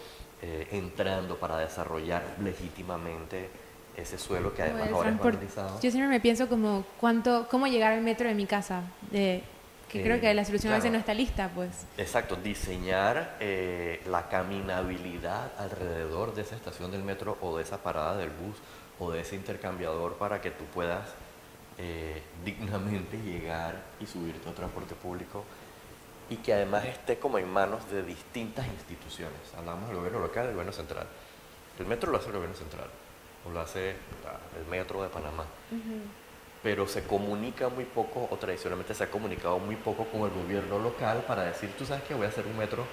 eh, 0.42 0.68
entrando 0.72 1.38
para 1.38 1.58
desarrollar 1.58 2.24
legítimamente 2.44 3.50
ese 3.96 4.18
suelo 4.18 4.54
que 4.54 4.62
además 4.64 4.90
ahora 4.92 5.10
es 5.10 5.18
valorizado. 5.18 5.80
Yo 5.82 5.90
siempre 5.90 6.08
me 6.10 6.20
pienso 6.20 6.48
como 6.50 6.84
cuánto, 7.00 7.48
cómo 7.50 7.68
llegar 7.68 7.94
al 7.94 8.02
metro 8.02 8.28
de 8.28 8.36
mi 8.36 8.46
casa. 8.46 8.84
De, 9.10 9.42
que 9.90 10.02
Eh, 10.02 10.04
creo 10.04 10.20
que 10.20 10.34
la 10.34 10.44
solución 10.44 10.74
a 10.74 10.78
veces 10.78 10.90
claro. 10.90 10.94
no 10.98 11.00
está 11.00 11.14
lista, 11.14 11.52
pues. 11.56 11.86
Exacto, 11.98 12.36
diseñar 12.36 13.38
eh, 13.40 14.02
la 14.08 14.28
caminabilidad 14.30 15.52
alrededor 15.58 16.34
de 16.36 16.42
esa 16.42 16.56
estación 16.56 16.92
del 16.92 17.04
metro 17.04 17.38
o 17.42 17.56
de 17.58 17.64
esa 17.64 17.78
parada 17.82 18.18
del 18.18 18.30
bus 18.30 18.58
o 19.00 19.12
de 19.12 19.22
ese 19.22 19.36
intercambiador 19.36 20.16
para 20.16 20.42
que 20.42 20.52
tú 20.52 20.66
puedas 20.66 21.10
eh, 21.78 22.22
dignamente 22.44 23.18
llegar 23.18 23.84
y 24.00 24.06
subirte 24.06 24.46
a 24.46 24.50
un 24.50 24.56
transporte 24.56 24.96
público 24.96 25.44
y 26.30 26.38
que 26.38 26.54
además 26.54 26.86
esté 26.86 27.20
como 27.20 27.38
en 27.38 27.50
manos 27.50 27.90
de 27.92 28.04
distintas 28.04 28.66
instituciones. 28.68 29.40
Hablamos 29.58 29.88
del 29.88 29.98
gobierno 29.98 30.20
local 30.20 30.44
y 30.44 30.48
del 30.48 30.56
gobierno 30.56 30.74
central. 30.74 31.08
El 31.78 31.86
metro 31.86 32.12
lo 32.12 32.18
hace 32.18 32.28
el 32.28 32.34
gobierno 32.34 32.56
central 32.56 32.88
o 33.46 33.52
lo 33.52 33.60
hace 33.60 33.96
ah, 34.26 34.40
el 34.58 34.66
metro 34.66 35.04
de 35.04 35.10
Panamá 35.10 35.46
pero 36.66 36.88
se 36.88 37.04
comunica 37.04 37.70
muy 37.70 37.86
poco 37.86 38.28
o 38.32 38.38
tradicionalmente 38.38 38.96
se 38.96 39.04
ha 39.04 39.12
comunicado 39.12 39.60
muy 39.60 39.76
poco 39.76 40.06
con 40.06 40.22
el 40.22 40.32
gobierno 40.32 40.80
local 40.80 41.24
para 41.28 41.44
decir, 41.44 41.70
tú 41.78 41.86
sabes 41.86 42.04
que 42.06 42.16
voy 42.16 42.26
a 42.26 42.30
hacer 42.30 42.44
un 42.48 42.58
metro 42.58 42.84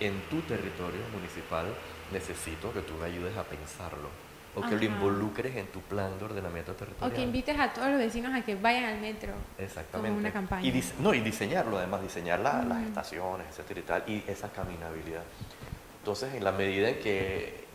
en 0.00 0.20
tu 0.22 0.40
territorio 0.40 1.02
municipal, 1.12 1.66
necesito 2.12 2.72
que 2.72 2.80
tú 2.80 2.94
me 2.94 3.06
ayudes 3.06 3.36
a 3.36 3.44
pensarlo 3.44 4.08
o 4.56 4.62
que 4.62 4.70
lo 4.70 4.76
Ajá. 4.76 4.84
involucres 4.86 5.54
en 5.54 5.66
tu 5.66 5.80
plan 5.82 6.18
de 6.18 6.24
ordenamiento 6.24 6.72
O 6.72 6.74
territorial. 6.74 7.12
que 7.14 7.22
invites 7.22 7.58
a 7.60 7.72
todos 7.72 7.88
los 7.90 7.98
vecinos 7.98 8.34
a 8.34 8.42
que 8.42 8.54
vayan 8.56 8.84
al 8.84 9.00
metro. 9.00 9.32
Exactamente. 9.58 10.08
como 10.08 10.18
una 10.18 10.32
campaña. 10.32 10.66
Y, 10.66 10.82
no, 10.98 11.12
y 11.14 11.20
diseñarlo 11.20 11.76
además, 11.78 12.02
diseñar 12.02 12.40
la- 12.40 12.62
las 12.64 12.82
estaciones, 12.82 13.46
etcétera 13.50 13.80
y 13.80 13.82
tal, 13.82 14.02
y 14.08 14.24
esa 14.26 14.48
caminabilidad. 14.50 15.22
Entonces, 15.98 16.34
en 16.34 16.42
la 16.42 16.52
medida 16.52 16.88
en 16.88 16.98
que 17.00 17.66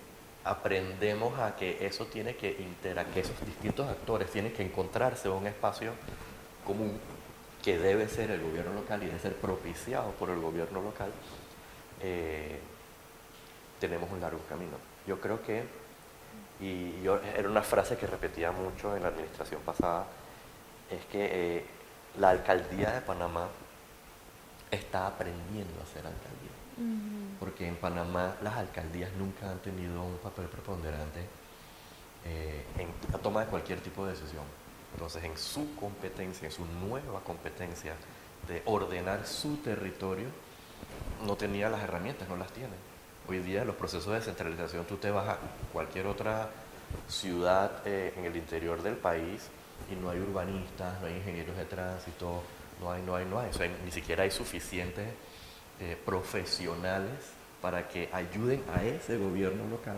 aprendemos 0.43 1.37
a 1.39 1.55
que 1.55 1.85
eso 1.85 2.07
tiene 2.07 2.35
que 2.35 2.49
intera- 2.59 3.05
que 3.05 3.19
esos 3.19 3.39
distintos 3.45 3.87
actores 3.87 4.31
tienen 4.31 4.51
que 4.53 4.63
encontrarse 4.63 5.27
en 5.27 5.35
un 5.35 5.45
espacio 5.47 5.91
común 6.65 6.97
que 7.63 7.77
debe 7.77 8.07
ser 8.09 8.31
el 8.31 8.41
gobierno 8.41 8.73
local 8.73 9.03
y 9.03 9.05
debe 9.05 9.19
ser 9.19 9.35
propiciado 9.35 10.09
por 10.13 10.31
el 10.31 10.39
gobierno 10.39 10.81
local, 10.81 11.11
eh, 12.01 12.59
tenemos 13.79 14.09
un 14.11 14.19
largo 14.19 14.39
camino. 14.49 14.77
Yo 15.05 15.19
creo 15.21 15.43
que, 15.43 15.63
y 16.61 17.01
yo, 17.01 17.19
era 17.35 17.49
una 17.49 17.63
frase 17.63 17.97
que 17.97 18.05
repetía 18.05 18.51
mucho 18.51 18.95
en 18.95 19.01
la 19.01 19.09
administración 19.09 19.61
pasada, 19.61 20.05
es 20.89 21.03
que 21.05 21.57
eh, 21.57 21.65
la 22.19 22.29
alcaldía 22.29 22.91
de 22.91 23.01
Panamá 23.01 23.47
está 24.69 25.07
aprendiendo 25.07 25.81
a 25.81 25.85
ser 25.85 26.05
alcaldía. 26.05 26.51
Porque 27.39 27.67
en 27.67 27.75
Panamá 27.75 28.35
las 28.41 28.55
alcaldías 28.55 29.11
nunca 29.13 29.51
han 29.51 29.59
tenido 29.59 30.03
un 30.03 30.17
papel 30.17 30.45
preponderante 30.45 31.27
eh, 32.25 32.65
en 32.77 32.87
la 33.11 33.19
toma 33.19 33.41
de 33.41 33.47
cualquier 33.47 33.81
tipo 33.81 34.05
de 34.05 34.13
decisión. 34.13 34.43
Entonces, 34.93 35.23
en 35.23 35.37
su 35.37 35.75
competencia, 35.75 36.47
en 36.47 36.51
su 36.51 36.65
nueva 36.65 37.21
competencia 37.21 37.93
de 38.47 38.61
ordenar 38.65 39.25
su 39.25 39.57
territorio, 39.57 40.27
no 41.25 41.35
tenía 41.35 41.69
las 41.69 41.81
herramientas, 41.81 42.27
no 42.29 42.35
las 42.35 42.51
tiene. 42.51 42.90
Hoy 43.31 43.39
día 43.39 43.63
los 43.63 43.77
procesos 43.77 44.07
de 44.07 44.15
descentralización, 44.15 44.83
tú 44.83 44.97
te 44.97 45.09
vas 45.09 45.25
a 45.25 45.37
cualquier 45.71 46.05
otra 46.05 46.49
ciudad 47.07 47.71
eh, 47.85 48.13
en 48.17 48.25
el 48.25 48.35
interior 48.35 48.83
del 48.83 48.95
país 48.95 49.47
y 49.89 49.95
no 49.95 50.09
hay 50.09 50.19
urbanistas, 50.19 50.99
no 50.99 51.07
hay 51.07 51.15
ingenieros 51.15 51.55
de 51.55 51.63
tránsito, 51.63 52.43
no 52.81 52.91
hay, 52.91 53.01
no 53.03 53.15
hay, 53.15 53.25
no 53.25 53.39
hay. 53.39 53.49
O 53.49 53.53
sea, 53.53 53.71
ni 53.85 53.89
siquiera 53.89 54.23
hay 54.23 54.31
suficientes 54.31 55.07
eh, 55.79 55.95
profesionales 56.05 57.31
para 57.61 57.87
que 57.87 58.09
ayuden 58.11 58.65
a 58.75 58.83
ese 58.83 59.17
gobierno 59.17 59.65
local 59.69 59.95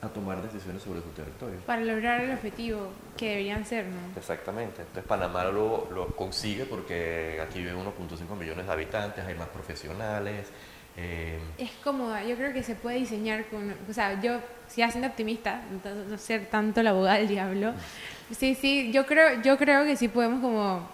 a 0.00 0.06
tomar 0.06 0.40
decisiones 0.40 0.80
sobre 0.80 1.00
su 1.00 1.08
territorio. 1.08 1.58
Para 1.66 1.80
lograr 1.80 2.20
el 2.20 2.30
objetivo 2.30 2.92
que 3.16 3.30
deberían 3.30 3.66
ser, 3.66 3.86
¿no? 3.86 4.16
Exactamente. 4.16 4.82
Entonces 4.82 5.04
Panamá 5.04 5.42
lo, 5.46 5.90
lo 5.90 6.06
consigue 6.14 6.64
porque 6.64 7.40
aquí 7.42 7.58
viven 7.58 7.84
1.5 7.84 8.36
millones 8.38 8.66
de 8.66 8.72
habitantes, 8.72 9.24
hay 9.24 9.34
más 9.34 9.48
profesionales. 9.48 10.46
Eh, 10.98 11.38
Es 11.58 11.70
cómoda, 11.84 12.24
yo 12.24 12.36
creo 12.36 12.52
que 12.52 12.62
se 12.62 12.74
puede 12.74 12.98
diseñar 12.98 13.46
con, 13.46 13.74
o 13.88 13.92
sea, 13.92 14.20
yo, 14.20 14.40
si 14.68 14.82
siendo 14.82 15.06
optimista, 15.06 15.62
no 16.10 16.18
ser 16.18 16.46
tanto 16.46 16.82
la 16.82 16.90
abogada 16.90 17.18
del 17.18 17.28
diablo, 17.28 17.72
sí, 18.36 18.54
sí, 18.54 18.90
yo 18.92 19.06
creo, 19.06 19.40
yo 19.42 19.56
creo 19.56 19.84
que 19.84 19.96
sí 19.96 20.08
podemos 20.08 20.40
como, 20.40 20.88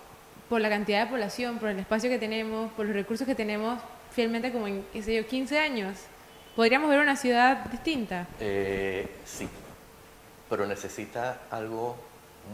por 0.48 0.60
la 0.60 0.68
cantidad 0.68 1.04
de 1.04 1.10
población, 1.10 1.58
por 1.58 1.70
el 1.70 1.78
espacio 1.78 2.10
que 2.10 2.18
tenemos, 2.18 2.70
por 2.72 2.86
los 2.86 2.94
recursos 2.94 3.26
que 3.26 3.34
tenemos, 3.34 3.80
fielmente 4.10 4.52
como 4.52 4.68
en, 4.68 4.84
qué 4.92 5.02
sé 5.02 5.14
yo, 5.14 5.26
15 5.26 5.58
años, 5.58 5.96
podríamos 6.54 6.90
ver 6.90 7.00
una 7.00 7.16
ciudad 7.16 7.64
distinta. 7.70 8.26
eh, 8.40 9.08
sí, 9.24 9.48
pero 10.48 10.66
necesita 10.66 11.40
algo 11.50 11.96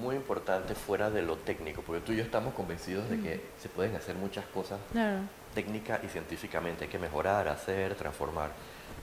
muy 0.01 0.15
importante 0.15 0.75
fuera 0.75 1.11
de 1.11 1.23
lo 1.23 1.37
técnico, 1.37 1.83
porque 1.83 2.01
tú 2.01 2.13
y 2.13 2.17
yo 2.19 2.23
estamos 2.23 2.55
convencidos 2.55 3.11
de 3.11 3.19
que 3.21 3.41
se 3.61 3.69
pueden 3.69 3.97
hacer 3.97 4.15
muchas 4.15 4.45
cosas 4.47 4.79
Claro. 4.93 5.19
Técnica 5.55 6.01
y 6.03 6.09
científicamente, 6.09 6.85
hay 6.85 6.91
que 6.91 6.99
mejorar, 6.99 7.49
hacer, 7.49 7.95
transformar, 7.95 8.51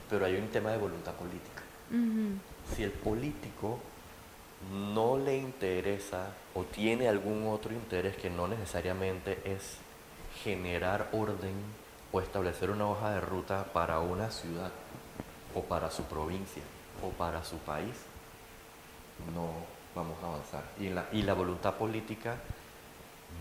pero 0.08 0.24
hay 0.24 0.36
un 0.36 0.48
tema 0.48 0.70
de 0.70 0.78
voluntad 0.78 1.12
política. 1.14 1.62
Si 2.74 2.82
el 2.82 2.90
político 2.90 3.78
no 4.94 5.16
le 5.16 5.36
interesa 5.36 6.32
o 6.54 6.64
tiene 6.64 7.08
algún 7.08 7.46
otro 7.48 7.72
interés 7.72 8.16
que 8.16 8.28
no 8.28 8.48
necesariamente 8.48 9.40
es 9.44 9.78
generar 10.42 11.08
orden 11.12 11.54
o 12.12 12.20
establecer 12.20 12.70
una 12.70 12.88
hoja 12.88 13.10
de 13.12 13.20
ruta 13.20 13.64
para 13.72 14.00
una 14.00 14.30
ciudad 14.30 14.70
o 15.54 15.62
para 15.62 15.90
su 15.90 16.04
provincia 16.04 16.62
o 17.02 17.10
para 17.10 17.44
su 17.44 17.58
país, 17.58 17.94
no 19.34 19.50
vamos 19.94 20.16
a 20.22 20.26
avanzar. 20.26 20.64
Y 20.78 20.88
la, 20.88 21.06
y 21.12 21.22
la 21.22 21.34
voluntad 21.34 21.74
política 21.74 22.36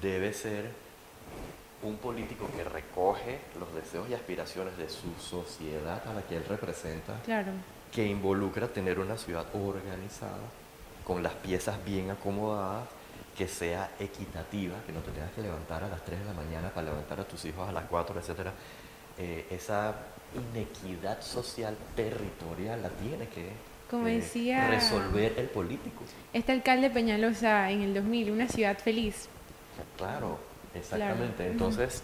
debe 0.01 0.33
ser 0.33 0.71
un 1.83 1.97
político 1.97 2.49
que 2.55 2.63
recoge 2.63 3.39
los 3.59 3.73
deseos 3.75 4.09
y 4.09 4.13
aspiraciones 4.13 4.77
de 4.77 4.89
su 4.89 5.13
sociedad 5.19 6.01
a 6.07 6.13
la 6.13 6.21
que 6.23 6.37
él 6.37 6.45
representa 6.47 7.19
Claro. 7.23 7.51
que 7.91 8.05
involucra 8.05 8.67
tener 8.67 8.99
una 8.99 9.17
ciudad 9.17 9.45
organizada, 9.53 10.37
con 11.03 11.21
las 11.23 11.33
piezas 11.33 11.83
bien 11.85 12.11
acomodadas, 12.11 12.87
que 13.37 13.47
sea 13.47 13.91
equitativa, 13.99 14.75
que 14.85 14.91
no 14.91 14.99
te 15.01 15.11
tengas 15.11 15.31
que 15.33 15.41
levantar 15.43 15.83
a 15.83 15.87
las 15.87 16.03
3 16.03 16.19
de 16.19 16.25
la 16.25 16.33
mañana 16.33 16.69
para 16.69 16.87
levantar 16.87 17.19
a 17.19 17.23
tus 17.23 17.45
hijos 17.45 17.69
a 17.69 17.71
las 17.71 17.85
4, 17.85 18.19
etcétera. 18.19 18.51
Eh, 19.19 19.45
esa 19.51 19.93
inequidad 20.53 21.21
social 21.21 21.77
territorial 21.95 22.81
la 22.81 22.89
tiene 22.89 23.27
que 23.29 23.51
Como 23.89 24.07
eh, 24.07 24.15
decía- 24.15 24.67
resolver 24.69 25.35
el 25.37 25.47
político. 25.49 26.03
Este 26.33 26.51
alcalde 26.51 26.89
Peñalosa 26.89 27.69
en 27.71 27.83
el 27.83 27.93
2000, 27.93 28.31
una 28.31 28.47
ciudad 28.47 28.77
feliz. 28.79 29.29
Claro, 29.97 30.39
exactamente. 30.73 31.35
Claro. 31.37 31.51
Entonces, 31.51 32.03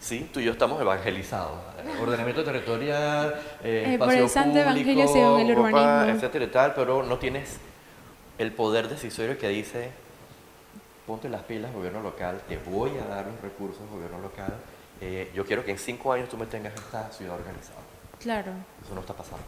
sí, 0.00 0.28
tú 0.32 0.40
y 0.40 0.44
yo 0.44 0.52
estamos 0.52 0.80
evangelizados. 0.80 1.52
Ordenamiento 2.00 2.44
territorial, 2.44 3.34
eh, 3.62 3.94
Eh, 3.94 3.98
por 3.98 4.08
espacio 4.08 4.24
el 4.24 4.30
santo 4.30 4.64
público, 4.64 5.12
según 5.12 5.40
el 5.40 5.58
urbanismo. 5.58 6.14
etcétera 6.14 6.44
y 6.44 6.48
tal, 6.48 6.74
pero 6.74 7.02
no 7.02 7.18
tienes 7.18 7.58
el 8.38 8.52
poder 8.52 8.88
decisorio 8.88 9.38
que 9.38 9.48
dice, 9.48 9.90
ponte 11.06 11.28
las 11.28 11.42
pilas, 11.42 11.72
gobierno 11.72 12.00
local, 12.00 12.40
te 12.48 12.58
voy 12.58 12.92
a 12.98 13.06
dar 13.06 13.26
los 13.26 13.40
recursos, 13.40 13.82
gobierno 13.90 14.18
local. 14.20 14.52
Eh, 15.00 15.30
yo 15.34 15.44
quiero 15.44 15.64
que 15.64 15.72
en 15.72 15.78
cinco 15.78 16.12
años 16.12 16.28
tú 16.28 16.36
me 16.36 16.46
tengas 16.46 16.74
esta 16.74 17.10
ciudad 17.10 17.34
organizada. 17.36 17.80
Claro. 18.20 18.52
Eso 18.82 18.94
no 18.94 19.00
está 19.00 19.12
pasando. 19.12 19.44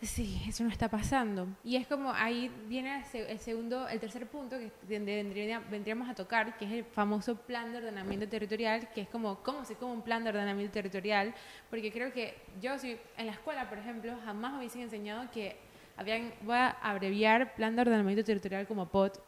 Sí, 0.00 0.40
eso 0.46 0.62
no 0.62 0.70
está 0.70 0.88
pasando. 0.88 1.48
Y 1.64 1.74
es 1.74 1.86
como 1.88 2.12
ahí 2.12 2.50
viene 2.68 2.98
el, 2.98 3.04
se- 3.04 3.30
el 3.32 3.38
segundo, 3.40 3.88
el 3.88 3.98
tercer 3.98 4.26
punto 4.28 4.56
que 4.56 4.70
vendríamos 4.88 6.08
a 6.08 6.14
tocar, 6.14 6.56
que 6.56 6.66
es 6.66 6.70
el 6.70 6.84
famoso 6.84 7.34
plan 7.36 7.72
de 7.72 7.78
ordenamiento 7.78 8.28
territorial, 8.28 8.88
que 8.94 9.00
es 9.00 9.08
como 9.08 9.36
cómo 9.42 9.64
se 9.64 9.74
come 9.74 9.92
un 9.92 10.02
plan 10.02 10.22
de 10.22 10.30
ordenamiento 10.30 10.72
territorial, 10.74 11.34
porque 11.68 11.90
creo 11.90 12.12
que 12.12 12.36
yo 12.60 12.78
si 12.78 12.96
en 13.16 13.26
la 13.26 13.32
escuela, 13.32 13.68
por 13.68 13.78
ejemplo, 13.78 14.16
jamás 14.24 14.52
me 14.52 14.58
hubiesen 14.58 14.82
enseñado 14.82 15.28
que 15.32 15.56
habían, 15.96 16.32
voy 16.42 16.54
a 16.54 16.68
abreviar 16.80 17.56
plan 17.56 17.74
de 17.74 17.82
ordenamiento 17.82 18.22
territorial 18.22 18.68
como 18.68 18.86
POT 18.88 19.18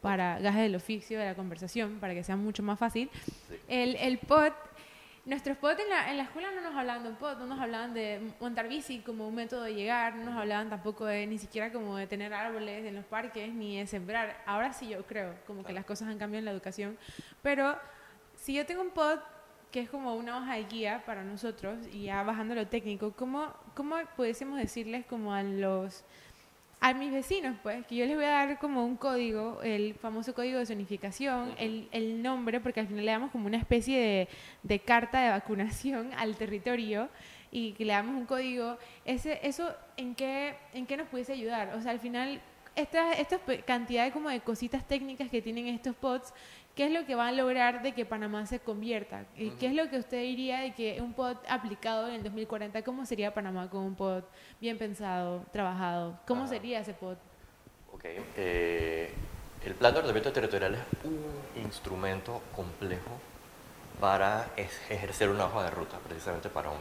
para 0.00 0.38
gajes 0.38 0.62
del 0.62 0.76
oficio 0.76 1.18
de 1.18 1.24
la 1.26 1.34
conversación, 1.34 1.98
para 1.98 2.14
que 2.14 2.22
sea 2.22 2.36
mucho 2.36 2.62
más 2.62 2.78
fácil. 2.78 3.10
El 3.68 4.18
POT 4.18 4.52
Nuestros 5.24 5.56
POT 5.56 5.78
en 5.78 5.88
la, 5.88 6.10
en 6.10 6.16
la 6.16 6.24
escuela 6.24 6.50
no 6.50 6.60
nos 6.60 6.74
hablaban 6.74 7.04
de 7.04 7.10
un 7.10 7.14
POT, 7.14 7.38
no 7.38 7.46
nos 7.46 7.60
hablaban 7.60 7.94
de 7.94 8.32
montar 8.40 8.66
bici 8.66 8.98
como 9.02 9.28
un 9.28 9.34
método 9.36 9.62
de 9.62 9.74
llegar, 9.74 10.16
no 10.16 10.24
nos 10.24 10.34
hablaban 10.34 10.68
tampoco 10.68 11.04
de 11.06 11.28
ni 11.28 11.38
siquiera 11.38 11.70
como 11.72 11.96
de 11.96 12.08
tener 12.08 12.34
árboles 12.34 12.84
en 12.84 12.96
los 12.96 13.04
parques 13.04 13.54
ni 13.54 13.78
de 13.78 13.86
sembrar. 13.86 14.42
Ahora 14.46 14.72
sí 14.72 14.88
yo 14.88 15.06
creo, 15.06 15.36
como 15.46 15.62
que 15.62 15.72
las 15.72 15.84
cosas 15.84 16.08
han 16.08 16.18
cambiado 16.18 16.40
en 16.40 16.46
la 16.46 16.50
educación. 16.50 16.98
Pero 17.40 17.78
si 18.34 18.54
yo 18.54 18.66
tengo 18.66 18.82
un 18.82 18.90
POT 18.90 19.20
que 19.70 19.80
es 19.80 19.90
como 19.90 20.16
una 20.16 20.38
hoja 20.38 20.56
de 20.56 20.64
guía 20.64 21.04
para 21.06 21.22
nosotros 21.22 21.78
y 21.92 22.04
ya 22.06 22.24
bajando 22.24 22.56
lo 22.56 22.66
técnico, 22.66 23.12
¿cómo, 23.12 23.54
cómo 23.76 23.94
pudiésemos 24.16 24.58
decirles 24.58 25.06
como 25.06 25.32
a 25.32 25.44
los 25.44 26.04
a 26.84 26.94
mis 26.94 27.12
vecinos, 27.12 27.54
pues, 27.62 27.86
que 27.86 27.94
yo 27.94 28.06
les 28.06 28.16
voy 28.16 28.24
a 28.24 28.30
dar 28.30 28.58
como 28.58 28.84
un 28.84 28.96
código, 28.96 29.62
el 29.62 29.94
famoso 29.94 30.34
código 30.34 30.58
de 30.58 30.66
zonificación, 30.66 31.54
el, 31.56 31.88
el 31.92 32.20
nombre, 32.20 32.58
porque 32.58 32.80
al 32.80 32.88
final 32.88 33.06
le 33.06 33.12
damos 33.12 33.30
como 33.30 33.46
una 33.46 33.56
especie 33.56 34.00
de, 34.00 34.28
de 34.64 34.80
carta 34.80 35.22
de 35.22 35.30
vacunación 35.30 36.10
al 36.18 36.34
territorio 36.34 37.08
y 37.52 37.74
que 37.74 37.84
le 37.84 37.92
damos 37.92 38.16
un 38.16 38.26
código. 38.26 38.78
Ese, 39.04 39.38
¿Eso 39.44 39.72
en 39.96 40.16
qué, 40.16 40.56
en 40.74 40.84
qué 40.86 40.96
nos 40.96 41.06
pudiese 41.06 41.34
ayudar? 41.34 41.72
O 41.76 41.80
sea, 41.80 41.92
al 41.92 42.00
final, 42.00 42.42
esta, 42.74 43.12
esta 43.12 43.38
cantidad 43.64 44.04
de, 44.04 44.10
como 44.10 44.28
de 44.28 44.40
cositas 44.40 44.84
técnicas 44.84 45.30
que 45.30 45.40
tienen 45.40 45.68
estos 45.68 45.94
pods, 45.94 46.34
¿qué 46.74 46.86
es 46.86 46.92
lo 46.92 47.04
que 47.06 47.14
va 47.14 47.28
a 47.28 47.32
lograr 47.32 47.82
de 47.82 47.92
que 47.92 48.04
Panamá 48.04 48.46
se 48.46 48.60
convierta? 48.60 49.24
¿Y 49.36 49.50
¿Qué 49.50 49.66
es 49.66 49.74
lo 49.74 49.88
que 49.90 49.98
usted 49.98 50.22
diría 50.22 50.60
de 50.60 50.72
que 50.74 51.00
un 51.00 51.12
pod 51.12 51.36
aplicado 51.48 52.08
en 52.08 52.14
el 52.14 52.22
2040, 52.22 52.82
cómo 52.82 53.04
sería 53.06 53.34
Panamá 53.34 53.68
con 53.68 53.82
un 53.82 53.94
pod 53.94 54.24
bien 54.60 54.78
pensado, 54.78 55.44
trabajado? 55.52 56.18
¿Cómo 56.26 56.46
sería 56.46 56.80
ese 56.80 56.94
pod? 56.94 57.16
Ok, 57.92 58.04
eh, 58.36 59.12
el 59.64 59.74
plan 59.74 59.92
de 59.92 59.98
ordenamiento 60.00 60.32
territorial 60.32 60.74
es 60.74 60.80
un 61.04 61.62
instrumento 61.62 62.42
complejo 62.56 63.20
para 64.00 64.48
ejercer 64.56 65.28
una 65.28 65.46
hoja 65.46 65.64
de 65.64 65.70
ruta, 65.70 65.98
precisamente 65.98 66.48
para 66.48 66.70
un, 66.70 66.78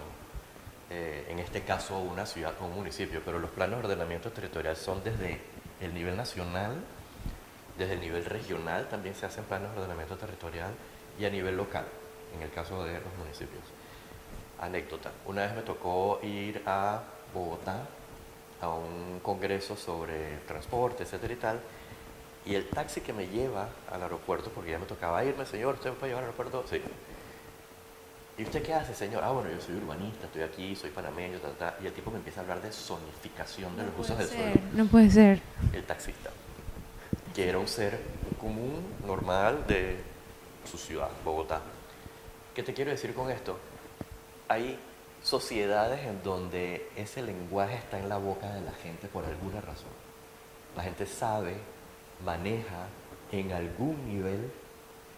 eh, 0.90 1.28
en 1.30 1.40
este 1.40 1.62
caso, 1.62 2.00
una 2.00 2.26
ciudad 2.26 2.54
o 2.60 2.66
un 2.66 2.76
municipio, 2.76 3.22
pero 3.24 3.38
los 3.38 3.52
planes 3.52 3.78
de 3.78 3.86
ordenamiento 3.86 4.32
territorial 4.32 4.76
son 4.76 5.04
desde 5.04 5.40
el 5.82 5.94
nivel 5.94 6.18
nacional, 6.18 6.82
desde 7.82 7.96
el 7.96 8.00
nivel 8.02 8.26
regional 8.26 8.88
también 8.90 9.16
se 9.16 9.26
hacen 9.26 9.44
planes 9.46 9.72
de 9.72 9.78
ordenamiento 9.80 10.16
territorial 10.16 10.72
y 11.20 11.26
a 11.26 11.30
nivel 11.30 11.58
local, 11.58 11.86
en 12.36 12.44
el 12.44 12.52
caso 12.52 12.84
de 12.84 12.94
los 12.94 13.14
municipios. 13.18 13.64
Anécdota, 14.60 15.12
una 15.26 15.42
vez 15.48 15.56
me 15.56 15.62
tocó 15.64 16.20
ir 16.22 16.62
a 16.68 17.02
Bogotá 17.34 17.88
a 18.62 18.70
un 18.70 19.20
congreso 19.24 19.76
sobre 19.76 20.38
transporte, 20.48 21.04
etcétera 21.04 21.34
y 21.34 21.38
tal, 21.38 21.60
y 22.46 22.54
el 22.56 22.70
taxi 22.70 23.02
que 23.02 23.14
me 23.14 23.28
lleva 23.28 23.70
al 23.92 24.04
aeropuerto, 24.04 24.52
porque 24.54 24.72
ya 24.72 24.78
me 24.80 24.86
tocaba 24.86 25.24
irme, 25.26 25.46
señor, 25.48 25.76
¿usted 25.76 25.90
me 25.90 25.96
puede 25.96 26.12
llevar 26.12 26.24
al 26.26 26.30
aeropuerto? 26.30 26.64
Sí. 26.70 26.80
¿Y 28.38 28.44
usted 28.44 28.62
qué 28.64 28.74
hace, 28.76 28.94
señor? 28.94 29.24
Ah, 29.24 29.32
bueno, 29.32 29.50
yo 29.52 29.60
soy 29.60 29.76
urbanista, 29.76 30.26
estoy 30.28 30.44
aquí, 30.44 30.76
soy 30.76 30.92
panameño, 30.92 31.40
ta, 31.40 31.50
ta, 31.50 31.72
ta. 31.72 31.84
y 31.84 31.88
el 31.88 31.94
tipo 31.94 32.12
me 32.12 32.18
empieza 32.18 32.40
a 32.42 32.44
hablar 32.44 32.62
de 32.62 32.72
zonificación 32.72 33.76
de 33.76 33.84
los 33.84 33.98
usos 34.00 34.18
del 34.18 34.28
suelo 34.28 34.62
No 34.74 34.86
puede 34.86 35.10
ser. 35.10 35.42
el 35.74 35.84
taxista, 35.84 36.30
que 37.34 37.48
era 37.48 37.58
un 37.58 37.68
ser 37.68 38.00
común, 38.40 38.84
normal 39.06 39.66
de 39.68 39.98
su 40.70 40.78
ciudad, 40.78 41.10
Bogotá. 41.24 41.62
¿Qué 42.54 42.64
te 42.64 42.74
quiero 42.74 42.92
decir 42.92 43.14
con 43.14 43.32
esto? 43.32 43.58
Hay 44.48 44.78
sociedades 45.24 46.06
en 46.06 46.22
donde 46.24 46.90
ese 46.96 47.22
lenguaje 47.22 47.76
está 47.76 48.00
en 48.00 48.10
la 48.10 48.18
boca 48.18 48.52
de 48.54 48.62
la 48.62 48.72
gente 48.74 49.08
por 49.08 49.24
alguna 49.26 49.62
razón. 49.62 49.92
La 50.76 50.84
gente 50.84 51.06
sabe, 51.06 51.56
maneja 52.26 52.88
en 53.32 53.52
algún 53.54 54.08
nivel 54.08 54.52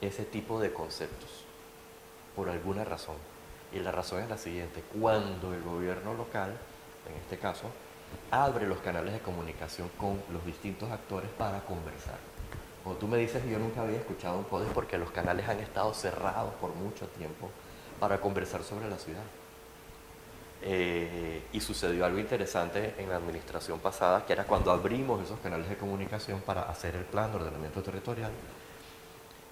ese 0.01 0.23
tipo 0.23 0.59
de 0.59 0.71
conceptos, 0.71 1.45
por 2.35 2.49
alguna 2.49 2.83
razón. 2.83 3.15
Y 3.71 3.79
la 3.79 3.91
razón 3.91 4.21
es 4.21 4.29
la 4.29 4.37
siguiente, 4.37 4.83
cuando 4.99 5.53
el 5.53 5.63
gobierno 5.63 6.13
local, 6.13 6.55
en 7.09 7.15
este 7.19 7.37
caso, 7.37 7.71
abre 8.31 8.67
los 8.67 8.79
canales 8.79 9.13
de 9.13 9.19
comunicación 9.19 9.89
con 9.97 10.21
los 10.31 10.45
distintos 10.45 10.91
actores 10.91 11.29
para 11.37 11.61
conversar. 11.61 12.17
Cuando 12.83 12.99
tú 12.99 13.07
me 13.07 13.17
dices 13.17 13.43
yo 13.49 13.59
nunca 13.59 13.81
había 13.81 13.97
escuchado 13.97 14.37
un 14.37 14.43
pod 14.43 14.63
es 14.63 14.73
porque 14.73 14.97
los 14.97 15.11
canales 15.11 15.47
han 15.47 15.59
estado 15.59 15.93
cerrados 15.93 16.53
por 16.55 16.73
mucho 16.75 17.07
tiempo 17.07 17.49
para 17.99 18.19
conversar 18.19 18.63
sobre 18.63 18.89
la 18.89 18.97
ciudad. 18.97 19.23
Eh, 20.65 21.43
y 21.51 21.59
sucedió 21.59 22.05
algo 22.05 22.19
interesante 22.19 22.95
en 22.97 23.09
la 23.09 23.17
administración 23.17 23.79
pasada, 23.79 24.25
que 24.25 24.31
era 24.31 24.45
cuando 24.45 24.71
abrimos 24.71 25.21
esos 25.21 25.39
canales 25.41 25.67
de 25.67 25.75
comunicación 25.75 26.39
para 26.39 26.63
hacer 26.63 26.95
el 26.95 27.03
plan 27.03 27.31
de 27.31 27.37
ordenamiento 27.37 27.83
territorial, 27.83 28.31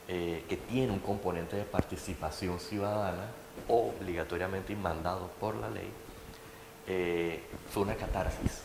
eh, 0.08 0.46
que 0.48 0.56
tiene 0.56 0.92
un 0.92 1.00
componente 1.00 1.58
de 1.58 1.64
participación 1.64 2.60
ciudadana, 2.60 3.26
obligatoriamente 3.68 4.74
mandado 4.76 5.30
por 5.40 5.56
la 5.56 5.70
ley, 5.70 5.92
eh, 6.88 7.42
fue 7.70 7.84
una 7.84 7.96
catarsis. 7.96 8.62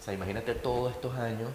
O 0.00 0.02
sea, 0.02 0.14
imagínate 0.14 0.54
todos 0.54 0.92
estos 0.92 1.16
años, 1.16 1.50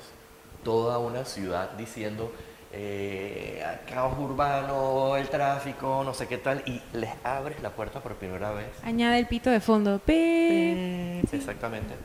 toda 0.64 0.98
una 0.98 1.26
ciudad 1.26 1.72
diciendo, 1.72 2.32
eh, 2.72 3.64
caos 3.88 4.18
urbano, 4.18 5.18
el 5.18 5.30
tráfico, 5.30 6.04
no 6.04 6.14
sé 6.14 6.28
qué 6.28 6.38
tal, 6.38 6.64
y 6.66 6.82
les 6.94 7.12
abres 7.24 7.62
la 7.62 7.72
puerta 7.72 8.00
por 8.00 8.16
primera 8.16 8.52
vez. 8.52 8.68
Añade 8.84 9.20
el 9.20 9.28
pito 9.28 9.50
de 9.50 9.60
fondo. 9.60 10.00
Pi. 10.00 11.22
Sí. 11.30 11.36
Exactamente. 11.38 11.96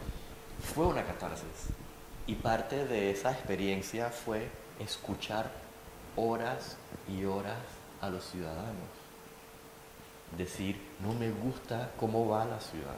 Fue 0.75 0.87
una 0.87 1.05
catarsis. 1.05 1.69
Y 2.27 2.37
parte 2.37 2.87
de 2.87 3.11
esa 3.11 3.33
experiencia 3.33 4.09
fue 4.09 4.49
escuchar 4.81 5.51
horas 6.17 6.77
y 7.09 7.25
horas 7.25 7.59
a 8.01 8.09
los 8.09 8.25
ciudadanos. 8.25 8.89
Decir, 10.37 10.81
no 11.01 11.13
me 11.13 11.31
gusta 11.31 11.91
cómo 11.99 12.27
va 12.29 12.45
la 12.45 12.61
ciudad. 12.61 12.97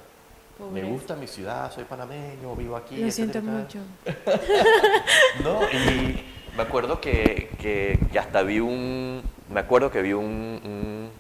Me 0.73 0.83
gusta 0.83 1.15
mi 1.17 1.27
ciudad, 1.27 1.71
soy 1.73 1.85
panameño, 1.85 2.55
vivo 2.57 2.77
aquí. 2.77 2.97
Lo 2.97 3.11
siento 3.11 3.43
mucho. 3.43 3.81
no, 5.45 5.63
y 5.71 6.25
me 6.57 6.63
acuerdo 6.63 7.01
que, 7.01 7.51
que, 7.61 7.99
que 8.11 8.19
hasta 8.19 8.43
vi 8.43 8.61
un, 8.61 9.23
me 9.51 9.61
acuerdo 9.61 9.91
que 9.91 10.01
vi 10.03 10.13
un, 10.15 10.25
un- 10.25 11.11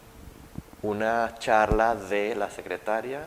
una 0.82 1.34
charla 1.38 1.94
de 1.94 2.34
la 2.34 2.48
secretaria 2.50 3.26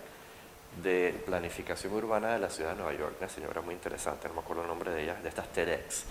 de 0.82 1.13
Planificación 1.26 1.93
Urbana 1.93 2.34
de 2.34 2.39
la 2.39 2.50
Ciudad 2.50 2.72
de 2.72 2.78
Nueva 2.78 2.93
York, 2.93 3.15
una 3.19 3.30
señora 3.30 3.62
muy 3.62 3.74
interesante, 3.76 4.28
no 4.30 4.34
me 4.36 4.39
acuerdo 4.39 4.62
el 4.63 4.67
nombre 4.67 4.91
de 4.91 5.04
ella, 5.04 5.15
de 5.15 5.30
estas 5.30 5.48
TEDx. 5.50 6.06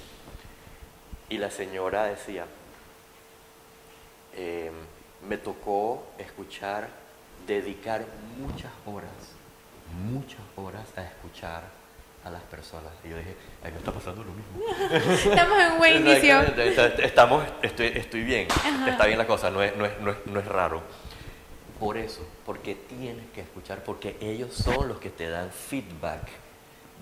Y 1.30 1.38
la 1.38 1.50
señora 1.50 2.04
decía, 2.04 2.44
eh, 4.34 4.70
me 5.28 5.38
tocó 5.38 6.04
escuchar, 6.18 6.88
dedicar 7.46 8.04
muchas 8.38 8.72
horas, 8.86 9.10
muchas 9.94 10.40
horas 10.56 10.86
a 10.96 11.02
escuchar 11.02 11.62
a 12.24 12.30
las 12.30 12.42
personas. 12.42 12.92
Y 13.04 13.10
yo 13.10 13.18
dije, 13.18 13.34
a 13.62 13.66
mí 13.66 13.72
me 13.72 13.78
está 13.78 13.92
pasando 13.92 14.24
lo 14.24 14.32
mismo. 14.32 15.30
Estamos 15.30 15.58
en 15.58 15.78
buen 15.78 16.06
inicio. 16.06 16.40
Estamos, 16.98 17.44
estoy, 17.62 17.86
estoy 17.94 18.24
bien, 18.24 18.48
Ajá. 18.50 18.90
está 18.90 19.06
bien 19.06 19.18
la 19.18 19.26
cosa, 19.26 19.50
no 19.50 19.62
es, 19.62 19.76
no, 19.76 19.86
es, 19.86 20.00
no, 20.00 20.10
es, 20.10 20.16
no 20.26 20.40
es 20.40 20.46
raro. 20.46 20.82
Por 21.78 21.96
eso, 21.96 22.26
porque 22.44 22.74
tienes 22.74 23.26
que 23.32 23.40
escuchar, 23.40 23.84
porque 23.84 24.16
ellos 24.20 24.52
son 24.52 24.88
los 24.88 24.98
que 24.98 25.10
te 25.10 25.28
dan 25.30 25.50
feedback 25.50 26.28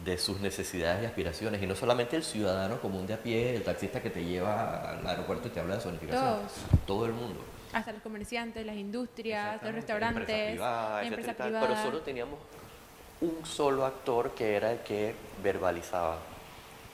de 0.05 0.19
sus 0.19 0.41
necesidades 0.41 1.03
y 1.03 1.07
aspiraciones. 1.07 1.63
Y 1.63 1.67
no 1.67 1.75
solamente 1.75 2.17
el 2.17 2.23
ciudadano 2.25 2.79
común 2.81 3.07
de 3.07 3.15
a 3.15 3.17
pie, 3.17 3.57
el 3.57 3.63
taxista 3.63 4.03
que 4.03 4.11
te 4.11 4.23
lleva 4.23 4.91
al 4.91 5.07
aeropuerto 5.07 5.49
y 5.49 5.51
te 5.51 5.61
habla 5.61 5.77
de 5.77 5.81
zonificación. 5.81 6.23
Todos. 6.23 6.53
Todo 6.87 7.07
el 7.07 7.13
mundo. 7.13 7.41
Hasta 7.73 7.93
los 7.93 8.03
comerciantes, 8.03 8.65
las 8.67 8.77
industrias, 8.77 9.63
los 9.63 9.75
restaurantes, 9.75 10.29
empresa 10.29 10.51
privada, 10.51 10.91
la 10.91 11.01
etcétera 11.01 11.17
empresa 11.17 11.45
privada. 11.45 11.67
Pero 11.67 11.83
solo 11.83 12.01
teníamos 12.01 12.39
un 13.21 13.45
solo 13.47 13.85
actor 13.87 14.33
que 14.35 14.55
era 14.57 14.73
el 14.73 14.81
que 14.81 15.15
verbalizaba, 15.43 16.19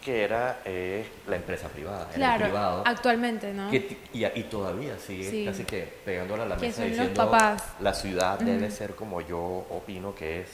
que 0.05 0.23
era 0.25 0.61
eh, 0.65 1.09
la 1.27 1.37
empresa 1.37 1.69
privada, 1.69 2.03
era 2.03 2.11
el 2.13 2.19
Claro, 2.19 2.45
privado. 2.47 2.83
actualmente, 2.87 3.53
¿no? 3.53 3.71
que 3.71 3.99
y, 4.13 4.25
y 4.25 4.43
todavía 4.45 4.99
sigue 4.99 5.31
Sí. 5.31 5.45
casi 5.45 5.65
que 5.65 5.83
pegándola 6.05 6.45
a 6.45 6.47
la 6.47 6.57
mesa 6.57 6.85
diciendo 6.85 7.31
papás. 7.31 7.65
la 7.81 7.95
ciudad 7.95 8.39
debe 8.39 8.71
ser 8.71 8.95
como 8.95 9.21
yo 9.21 9.39
opino 9.71 10.15
que 10.15 10.41
es 10.43 10.49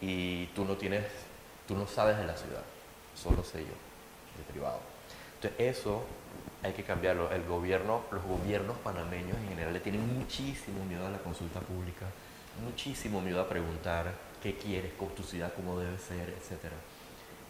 y 0.00 0.46
tú 0.54 0.64
no 0.64 0.76
tienes 0.76 1.04
tú 1.66 1.74
no 1.76 1.86
sabes 1.86 2.16
de 2.18 2.24
la 2.26 2.36
ciudad 2.36 2.62
solo 3.14 3.42
sé 3.42 3.60
yo 3.60 3.72
el 4.38 4.44
privado 4.52 4.78
entonces 5.36 5.58
eso 5.76 6.04
hay 6.62 6.72
que 6.72 6.82
cambiarlo 6.84 7.30
el 7.32 7.42
gobierno 7.44 8.02
los 8.12 8.22
gobiernos 8.24 8.76
panameños 8.78 9.36
en 9.38 9.48
general 9.50 9.72
le 9.72 9.80
tienen 9.80 10.06
muchísimo 10.18 10.84
miedo 10.84 11.06
a 11.06 11.10
la 11.10 11.18
consulta 11.18 11.60
pública 11.60 12.06
muchísimo 12.64 13.20
miedo 13.20 13.40
a 13.40 13.48
preguntar 13.48 14.12
qué 14.42 14.54
quieres 14.56 14.92
con 14.98 15.08
tu 15.10 15.22
ciudad 15.22 15.52
cómo 15.54 15.78
debe 15.78 15.98
ser 15.98 16.28
etcétera 16.38 16.74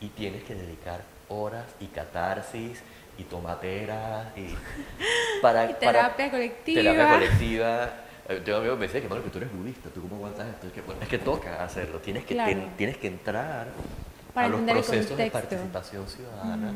y 0.01 0.09
tienes 0.09 0.45
que 0.45 0.55
dedicar 0.55 1.01
horas 1.29 1.65
y 1.81 1.87
catarsis 1.87 2.81
y 3.19 3.25
tomateras 3.25 4.27
y 4.37 4.55
para, 5.43 5.65
Y 5.65 5.75
para- 5.75 5.79
terapia 5.79 6.31
colectiva. 6.31 6.83
terapia 6.83 7.15
colectiva 7.15 7.91
Eh, 8.29 8.43
amigos 8.55 8.75
que 8.75 8.81
me 8.81 8.87
dicen 8.87 9.03
que, 9.03 9.09
bueno, 9.09 9.23
que 9.25 9.31
tú 9.31 9.39
eres 9.39 9.53
budista, 9.53 9.89
¿tú 9.91 10.03
cómo 10.03 10.17
aguantas 10.17 10.49
esto? 10.49 10.67
Es 10.67 10.73
que, 10.73 10.81
bueno, 10.83 11.01
es 11.01 11.09
que 11.09 11.19
toca 11.19 11.63
hacerlo, 11.63 12.01
tienes 12.01 12.25
que, 12.25 12.35
Claro. 12.35 12.51
ten- 12.51 12.77
tienes 12.77 12.97
que 12.97 13.07
entrar 13.07 13.69
Para 14.35 14.49
a 14.49 14.51
los 14.51 14.61
procesos 14.63 15.17
de 15.17 15.31
participación 15.31 16.09
ciudadana 16.09 16.73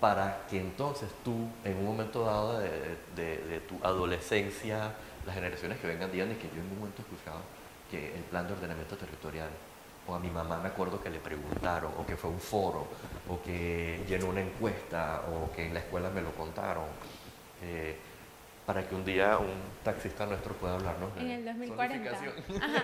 para 0.00 0.38
que 0.50 0.58
entonces 0.60 1.08
tú, 1.24 1.48
en 1.64 1.76
un 1.76 1.86
momento 1.86 2.24
dado 2.24 2.58
de, 2.58 2.70
de- 3.16 3.38
de 3.38 3.60
tu 3.60 3.78
adolescencia, 3.84 4.92
las 5.26 5.34
generaciones 5.34 5.78
que 5.78 5.86
vengan 5.86 6.10
digan 6.10 6.28
de 6.28 6.36
que 6.36 6.48
yo 6.48 6.60
en 6.60 6.70
un 6.72 6.78
momento 6.78 7.02
escuchaba 7.02 7.40
que 7.92 8.14
el 8.16 8.22
plan 8.22 8.46
de 8.46 8.54
ordenamiento 8.54 8.96
territorial, 8.96 9.50
o 10.08 10.14
a 10.14 10.18
mi 10.18 10.30
mamá 10.30 10.58
me 10.58 10.68
acuerdo 10.68 11.00
que 11.02 11.10
le 11.10 11.18
preguntaron, 11.20 11.92
o 11.98 12.06
que 12.06 12.16
fue 12.16 12.30
un 12.30 12.40
foro, 12.40 12.86
o 13.28 13.40
que 13.42 14.02
llenó 14.08 14.28
una 14.28 14.40
encuesta, 14.40 15.20
o 15.30 15.52
que 15.52 15.66
en 15.66 15.74
la 15.74 15.80
escuela 15.80 16.08
me 16.08 16.22
lo 16.22 16.32
contaron, 16.32 16.86
eh, 17.62 17.94
para 18.64 18.88
que 18.88 18.94
un 18.94 19.04
día 19.04 19.36
un 19.36 19.52
taxista 19.84 20.24
nuestro 20.24 20.54
pueda 20.54 20.74
hablarnos 20.74 21.14
de 21.14 21.20
En 21.20 21.30
el 21.32 21.44
2040. 21.44 22.16
zonificación. 22.16 22.62
Ajá. 22.62 22.82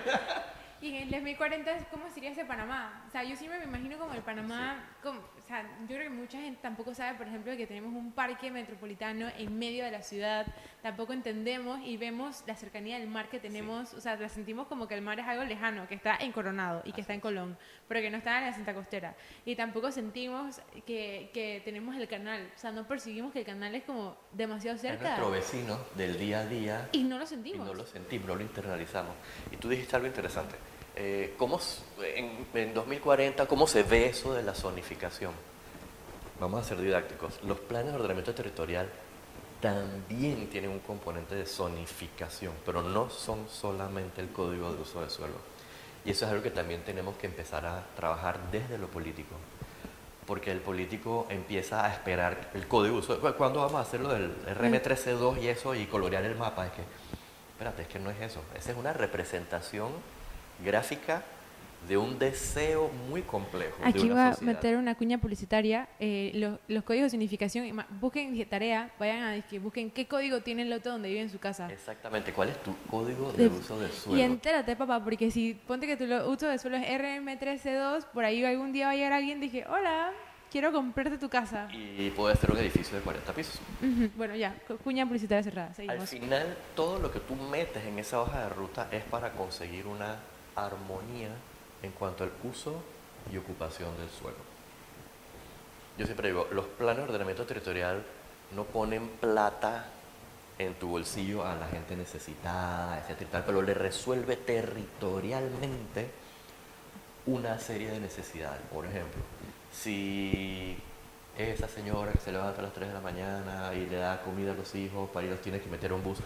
Y 0.81 0.89
en 0.89 1.03
el 1.03 1.11
2040, 1.11 1.89
¿cómo 1.91 2.09
sería 2.11 2.31
ese 2.31 2.45
Panamá? 2.45 3.05
O 3.09 3.11
sea, 3.11 3.25
yo 3.25 3.35
siempre 3.35 3.59
me 3.59 3.65
imagino 3.65 3.99
como 3.99 4.15
el 4.15 4.23
Panamá, 4.23 4.85
como, 5.03 5.19
o 5.19 5.47
sea, 5.47 5.65
yo 5.81 5.97
creo 5.97 6.03
que 6.03 6.11
mucha 6.11 6.39
gente 6.41 6.61
tampoco 6.63 6.95
sabe, 6.95 7.19
por 7.19 7.27
ejemplo, 7.27 7.57
que 7.57 7.67
tenemos 7.67 7.93
un 7.93 8.13
parque 8.13 8.51
metropolitano 8.53 9.29
en 9.37 9.59
medio 9.59 9.85
de 9.85 9.91
la 9.91 10.03
ciudad, 10.03 10.47
tampoco 10.81 11.13
entendemos 11.13 11.81
y 11.85 11.97
vemos 11.97 12.45
la 12.47 12.55
cercanía 12.55 12.99
del 12.99 13.09
mar 13.09 13.29
que 13.29 13.41
tenemos, 13.41 13.93
o 13.93 14.01
sea, 14.01 14.15
la 14.17 14.29
sentimos 14.29 14.69
como 14.69 14.87
que 14.87 14.95
el 14.95 15.03
mar 15.03 15.19
es 15.19 15.27
algo 15.27 15.43
lejano, 15.43 15.89
que 15.89 15.97
está 15.97 16.17
en 16.17 16.31
Coronado 16.31 16.83
y 16.85 16.93
que 16.93 17.01
está 17.01 17.13
en 17.13 17.21
Colón, 17.21 17.59
pero 17.89 18.01
que 18.01 18.11
no 18.11 18.19
está 18.19 18.39
en 18.39 18.47
la 18.47 18.53
Santa 18.53 18.73
Costera. 18.73 19.17
Y 19.45 19.57
tampoco 19.57 19.91
sentimos 19.91 20.61
que, 20.87 21.31
que 21.35 21.61
tenemos 21.65 21.97
el 21.97 22.07
canal, 22.07 22.49
o 22.55 22.59
sea, 22.59 22.71
no 22.71 22.87
percibimos 22.87 23.33
que 23.33 23.41
el 23.41 23.47
canal 23.47 23.75
es 23.75 23.83
como 23.83 24.17
demasiado 24.33 24.77
Es 24.77 24.83
cerca 24.83 25.17
nuestro 25.17 25.31
vecino 25.33 25.79
del 25.97 26.17
día 26.19 26.41
a 26.41 26.47
día 26.47 26.89
y 26.93 27.03
no 27.03 27.19
lo 27.19 27.25
y 27.25 27.27
sentimos. 27.27 27.67
no 27.67 27.75
lo 27.75 27.85
sentimos, 27.85 28.29
no 28.29 28.37
lo 28.37 28.43
internalizamos. 28.43 29.17
Y 29.51 29.57
tú 29.57 29.69
dijiste 29.69 29.97
algo 29.97 30.07
interesante. 30.07 30.68
Eh, 31.01 31.35
¿cómo, 31.39 31.61
en, 32.03 32.45
en 32.53 32.75
2040, 32.75 33.47
¿cómo 33.47 33.69
se 33.69 33.85
ve 33.85 34.07
eso 34.07 34.35
de 34.35 34.43
la 34.43 34.53
zonificación? 34.53 35.31
Vamos 36.41 36.61
a 36.61 36.69
ser 36.69 36.81
didácticos. 36.81 37.41
Los 37.45 37.61
planes 37.61 37.93
de 37.93 37.99
ordenamiento 37.99 38.35
territorial 38.35 38.89
también 39.61 40.49
tienen 40.49 40.71
un 40.71 40.81
componente 40.81 41.37
de 41.37 41.47
zonificación, 41.47 42.53
pero 42.67 42.83
no 42.83 43.11
son 43.11 43.49
solamente 43.49 44.21
el 44.21 44.31
código 44.31 44.73
de 44.73 44.83
uso 44.83 45.01
de 45.01 45.09
suelo. 45.09 45.37
Y 46.05 46.11
eso 46.11 46.25
es 46.25 46.33
algo 46.33 46.43
que 46.43 46.51
también 46.51 46.83
tenemos 46.83 47.17
que 47.17 47.29
empezar 47.29 47.65
a 47.65 47.87
trabajar 47.95 48.51
desde 48.51 48.77
lo 48.77 48.89
político. 48.89 49.37
Porque 50.27 50.51
el 50.51 50.61
político 50.61 51.29
empieza 51.31 51.87
a 51.87 51.93
esperar 51.93 52.51
el 52.55 52.67
código 52.67 52.97
de 52.97 53.01
uso. 53.01 53.37
¿Cuándo 53.37 53.61
vamos 53.61 53.77
a 53.77 53.83
hacer 53.83 54.01
lo 54.01 54.09
del 54.09 54.35
RM13.2 54.47 55.43
y 55.43 55.47
eso 55.47 55.77
y 55.77 55.87
colorear 55.87 56.25
el 56.25 56.35
mapa? 56.35 56.67
Es 56.67 56.73
que, 56.73 56.83
espérate, 57.53 57.83
es 57.83 57.89
que 57.89 58.01
no 58.01 58.11
es 58.11 58.21
eso. 58.21 58.43
Esa 58.57 58.73
es 58.73 58.77
una 58.77 58.93
representación 58.93 59.93
gráfica 60.65 61.23
de 61.89 61.97
un 61.97 62.19
deseo 62.19 62.91
muy 63.09 63.23
complejo. 63.23 63.77
de 63.81 63.89
Aquí 63.89 64.09
va 64.09 64.31
a 64.33 64.37
meter 64.41 64.77
una 64.77 64.97
cuña 64.97 65.19
publicitaria. 65.19 65.89
eh, 66.01 66.33
los, 66.35 66.59
los 66.67 66.83
códigos 66.85 67.05
de 67.07 67.11
significación, 67.11 67.65
y 67.67 67.73
busquen 68.01 68.37
de 68.37 68.45
tarea, 68.45 68.91
vayan 68.99 69.23
a 69.23 69.41
que 69.47 69.59
busquen 69.61 69.91
qué 69.91 70.07
código 70.07 70.41
tiene 70.41 70.63
el 70.63 70.71
lote 70.71 70.89
donde 70.89 71.09
vive 71.09 71.21
en 71.23 71.31
su 71.31 71.39
casa. 71.39 71.71
Exactamente. 71.73 72.33
¿Cuál 72.33 72.49
es 72.51 72.61
tu 72.63 72.75
código 72.91 73.33
de, 73.33 73.49
De- 73.49 73.57
uso 73.57 73.79
del 73.79 73.91
Y 73.91 73.95
suelo? 73.95 74.23
entérate, 74.23 74.75
papá, 74.75 75.03
porque 75.03 75.31
si 75.31 75.55
ponte 75.55 75.87
que 75.87 75.97
tu 75.97 76.05
uso 76.29 76.49
de 76.49 76.59
suelo 76.59 76.77
es 76.79 76.85
RM13.2, 76.87 78.05
por 78.13 78.25
ahí 78.25 78.45
algún 78.45 78.73
día 78.73 78.87
va 78.87 78.93
a 78.93 78.97
llegar 78.97 79.13
alguien 79.13 79.39
y 79.39 79.43
dije, 79.43 79.65
hola, 79.69 80.11
quiero 80.51 80.73
comprarte 80.73 81.17
tu 81.17 81.29
casa. 81.29 81.69
Y 81.73 82.11
puede 82.11 82.35
ser 82.37 82.51
un 82.51 82.59
edificio 82.59 82.97
de 82.99 83.03
40 83.05 83.33
pisos. 83.33 83.61
Ujú, 83.81 84.11
Bueno, 84.17 84.35
ya, 84.35 84.53
cu- 84.67 84.79
cuña 84.79 85.07
publicitaria 85.07 85.45
cerrada. 85.45 85.69
Al 85.69 85.75
Seguimos. 85.77 86.09
final, 86.11 86.57
todo 86.75 86.99
lo 86.99 87.13
que 87.13 87.21
tú 87.21 87.37
metes 87.37 87.85
en 87.87 87.99
esa 88.01 88.21
hoja 88.21 88.43
de 88.43 88.49
ruta 88.49 88.89
es 88.91 89.05
para 89.05 89.31
conseguir 89.31 89.87
una 89.87 90.17
armonía 90.67 91.31
en 91.83 91.93
cuanto 91.93 92.25
al 92.25 92.33
uso 92.45 92.83
y 93.33 93.37
ocupación 93.37 93.97
del 93.99 94.11
suelo. 94.11 94.37
Yo 95.97 96.07
siempre 96.07 96.29
digo, 96.29 96.47
los 96.53 96.67
planes 96.67 96.99
de 96.99 97.05
ordenamiento 97.05 97.45
territorial 97.45 98.05
no 98.55 98.65
ponen 98.65 99.09
plata 99.09 99.87
en 100.59 100.75
tu 100.75 100.89
bolsillo 100.89 101.45
a 101.45 101.55
la 101.55 101.67
gente 101.69 101.97
necesitada, 101.97 102.99
etcétera, 103.01 103.45
pero 103.47 103.63
le 103.63 103.75
resuelve 103.75 104.37
territorialmente 104.37 106.11
una 107.27 107.59
serie 107.59 107.91
de 107.91 108.01
necesidades. 108.01 108.61
Por 108.73 108.87
ejemplo, 108.87 109.23
si 109.73 110.77
esa 111.37 111.69
señora 111.69 112.13
que 112.13 112.19
se 112.19 112.33
levanta 112.33 112.61
a 112.61 112.65
las 112.65 112.73
3 112.73 112.89
de 112.89 112.95
la 112.95 113.01
mañana 113.01 113.73
y 113.75 113.87
le 113.87 113.97
da 113.97 114.23
comida 114.23 114.53
a 114.53 114.55
los 114.55 114.75
hijos 114.75 115.09
para 115.11 115.27
ir 115.27 115.37
tiene 115.39 115.61
que 115.61 115.69
meter 115.69 115.93
un 115.93 116.03
bus, 116.03 116.19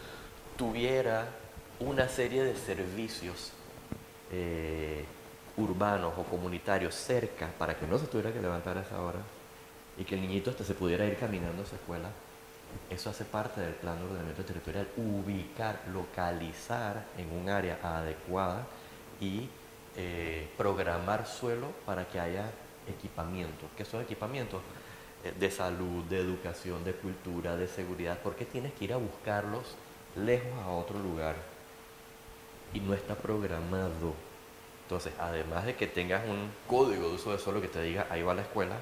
tuviera 0.56 1.28
una 1.80 2.08
serie 2.08 2.44
de 2.44 2.56
servicios 2.56 3.52
eh, 4.32 5.04
urbanos 5.56 6.14
o 6.16 6.22
comunitarios 6.24 6.94
cerca 6.94 7.48
para 7.58 7.78
que 7.78 7.86
no 7.86 7.98
se 7.98 8.06
tuviera 8.06 8.32
que 8.32 8.40
levantar 8.40 8.78
a 8.78 8.82
esa 8.82 9.00
hora 9.00 9.20
y 9.98 10.04
que 10.04 10.14
el 10.14 10.22
niñito 10.22 10.50
hasta 10.50 10.64
se 10.64 10.74
pudiera 10.74 11.04
ir 11.04 11.16
caminando 11.16 11.62
a 11.62 11.66
su 11.66 11.74
escuela, 11.74 12.08
eso 12.90 13.10
hace 13.10 13.24
parte 13.24 13.60
del 13.60 13.74
plan 13.74 13.98
de 13.98 14.04
ordenamiento 14.04 14.44
territorial, 14.44 14.88
ubicar, 14.96 15.80
localizar 15.92 17.04
en 17.18 17.30
un 17.30 17.48
área 17.48 17.78
adecuada 17.82 18.66
y 19.20 19.48
eh, 19.96 20.48
programar 20.56 21.26
suelo 21.26 21.68
para 21.84 22.08
que 22.08 22.18
haya 22.18 22.50
equipamientos. 22.88 23.68
¿Qué 23.76 23.84
son 23.84 24.00
equipamientos? 24.00 24.62
Eh, 25.24 25.32
de 25.38 25.50
salud, 25.50 26.04
de 26.04 26.18
educación, 26.18 26.82
de 26.84 26.94
cultura, 26.94 27.56
de 27.56 27.68
seguridad. 27.68 28.18
¿Por 28.18 28.34
qué 28.34 28.46
tienes 28.46 28.72
que 28.72 28.86
ir 28.86 28.92
a 28.92 28.96
buscarlos 28.96 29.76
lejos 30.16 30.58
a 30.64 30.70
otro 30.70 30.98
lugar? 30.98 31.51
Y 32.72 32.80
no 32.80 32.94
está 32.94 33.14
programado. 33.14 34.14
Entonces, 34.84 35.12
además 35.18 35.64
de 35.64 35.74
que 35.74 35.86
tengas 35.86 36.26
un 36.28 36.50
código 36.66 37.08
de 37.08 37.14
uso 37.14 37.32
de 37.32 37.38
suelo 37.38 37.60
que 37.60 37.68
te 37.68 37.82
diga 37.82 38.06
ahí 38.10 38.22
va 38.22 38.34
la 38.34 38.42
escuela, 38.42 38.76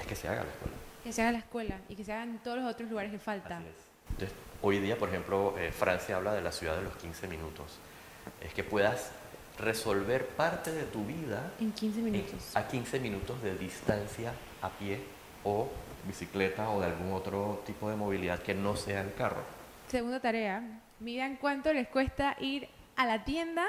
es 0.00 0.06
que 0.06 0.14
se 0.14 0.28
haga 0.28 0.42
la 0.44 0.50
escuela. 0.50 0.76
Que 1.02 1.12
se 1.12 1.22
haga 1.22 1.32
la 1.32 1.38
escuela 1.38 1.78
y 1.88 1.94
que 1.96 2.04
se 2.04 2.12
haga 2.12 2.24
en 2.24 2.38
todos 2.38 2.58
los 2.58 2.66
otros 2.72 2.88
lugares 2.90 3.10
que 3.12 3.18
falta. 3.18 3.60
Entonces, 4.10 4.36
hoy 4.62 4.78
día, 4.78 4.96
por 4.98 5.08
ejemplo, 5.08 5.54
eh, 5.58 5.72
Francia 5.72 6.16
habla 6.16 6.34
de 6.34 6.42
la 6.42 6.52
ciudad 6.52 6.76
de 6.76 6.82
los 6.82 6.96
15 6.96 7.26
minutos. 7.28 7.78
Es 8.40 8.52
que 8.54 8.62
puedas 8.64 9.10
resolver 9.58 10.26
parte 10.28 10.70
de 10.72 10.82
tu 10.84 11.04
vida 11.04 11.50
En 11.60 11.72
15 11.72 11.98
en- 12.00 12.04
minutos. 12.04 12.54
a 12.56 12.66
15 12.68 13.00
minutos 13.00 13.42
de 13.42 13.56
distancia 13.56 14.32
a 14.62 14.68
pie 14.68 15.00
o 15.44 15.68
bicicleta 16.06 16.68
o 16.70 16.80
de 16.80 16.86
algún 16.86 17.12
otro 17.12 17.62
tipo 17.66 17.88
de 17.88 17.96
movilidad 17.96 18.40
que 18.40 18.54
no 18.54 18.76
sea 18.76 19.00
el 19.00 19.14
carro. 19.14 19.42
Segunda 19.88 20.20
tarea, 20.20 20.62
midan 21.00 21.36
cuánto 21.36 21.72
les 21.72 21.88
cuesta 21.88 22.36
ir 22.40 22.68
a 22.96 23.06
la 23.06 23.24
tienda 23.24 23.66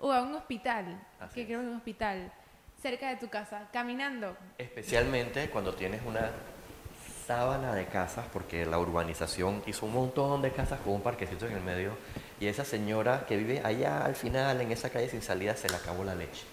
o 0.00 0.12
a 0.12 0.22
un 0.22 0.34
hospital, 0.34 1.00
Así 1.20 1.34
que 1.34 1.40
es. 1.40 1.46
creo 1.46 1.60
que 1.60 1.64
es 1.66 1.70
un 1.70 1.76
hospital, 1.76 2.32
cerca 2.80 3.08
de 3.08 3.16
tu 3.16 3.28
casa, 3.28 3.68
caminando. 3.72 4.36
Especialmente 4.56 5.50
cuando 5.50 5.74
tienes 5.74 6.00
una 6.06 6.30
sábana 7.26 7.74
de 7.74 7.86
casas, 7.86 8.26
porque 8.32 8.64
la 8.64 8.78
urbanización 8.78 9.62
hizo 9.66 9.86
un 9.86 9.92
montón 9.92 10.40
de 10.40 10.50
casas 10.52 10.80
con 10.80 10.94
un 10.94 11.02
parquecito 11.02 11.46
en 11.46 11.54
el 11.54 11.62
medio, 11.62 11.92
y 12.40 12.46
esa 12.46 12.64
señora 12.64 13.26
que 13.26 13.36
vive 13.36 13.60
allá 13.64 14.04
al 14.04 14.14
final, 14.14 14.60
en 14.60 14.72
esa 14.72 14.90
calle 14.90 15.08
sin 15.08 15.22
salida, 15.22 15.54
se 15.56 15.68
le 15.68 15.76
acabó 15.76 16.04
la 16.04 16.14
leche. 16.14 16.44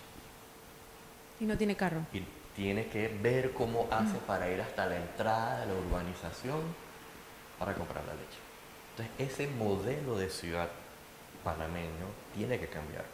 Y 1.40 1.46
no 1.46 1.58
tiene 1.58 1.76
carro. 1.76 2.02
Y 2.12 2.24
tiene 2.56 2.88
que 2.88 3.08
ver 3.08 3.52
cómo 3.54 3.88
hace 3.92 4.18
para 4.26 4.50
ir 4.50 4.62
hasta 4.62 4.86
la 4.86 4.96
entrada 4.98 5.62
de 5.62 5.68
la 5.68 5.74
urbanización 5.74 6.62
para 7.60 7.74
comprar 7.74 8.04
la 8.06 8.14
leche. 8.14 8.40
Entonces, 8.98 9.32
ese 9.34 9.48
modelo 9.48 10.18
de 10.18 10.30
ciudad 10.30 10.70
panameño 11.46 12.08
tiene 12.34 12.60
que 12.60 12.68
cambiar. 12.68 13.06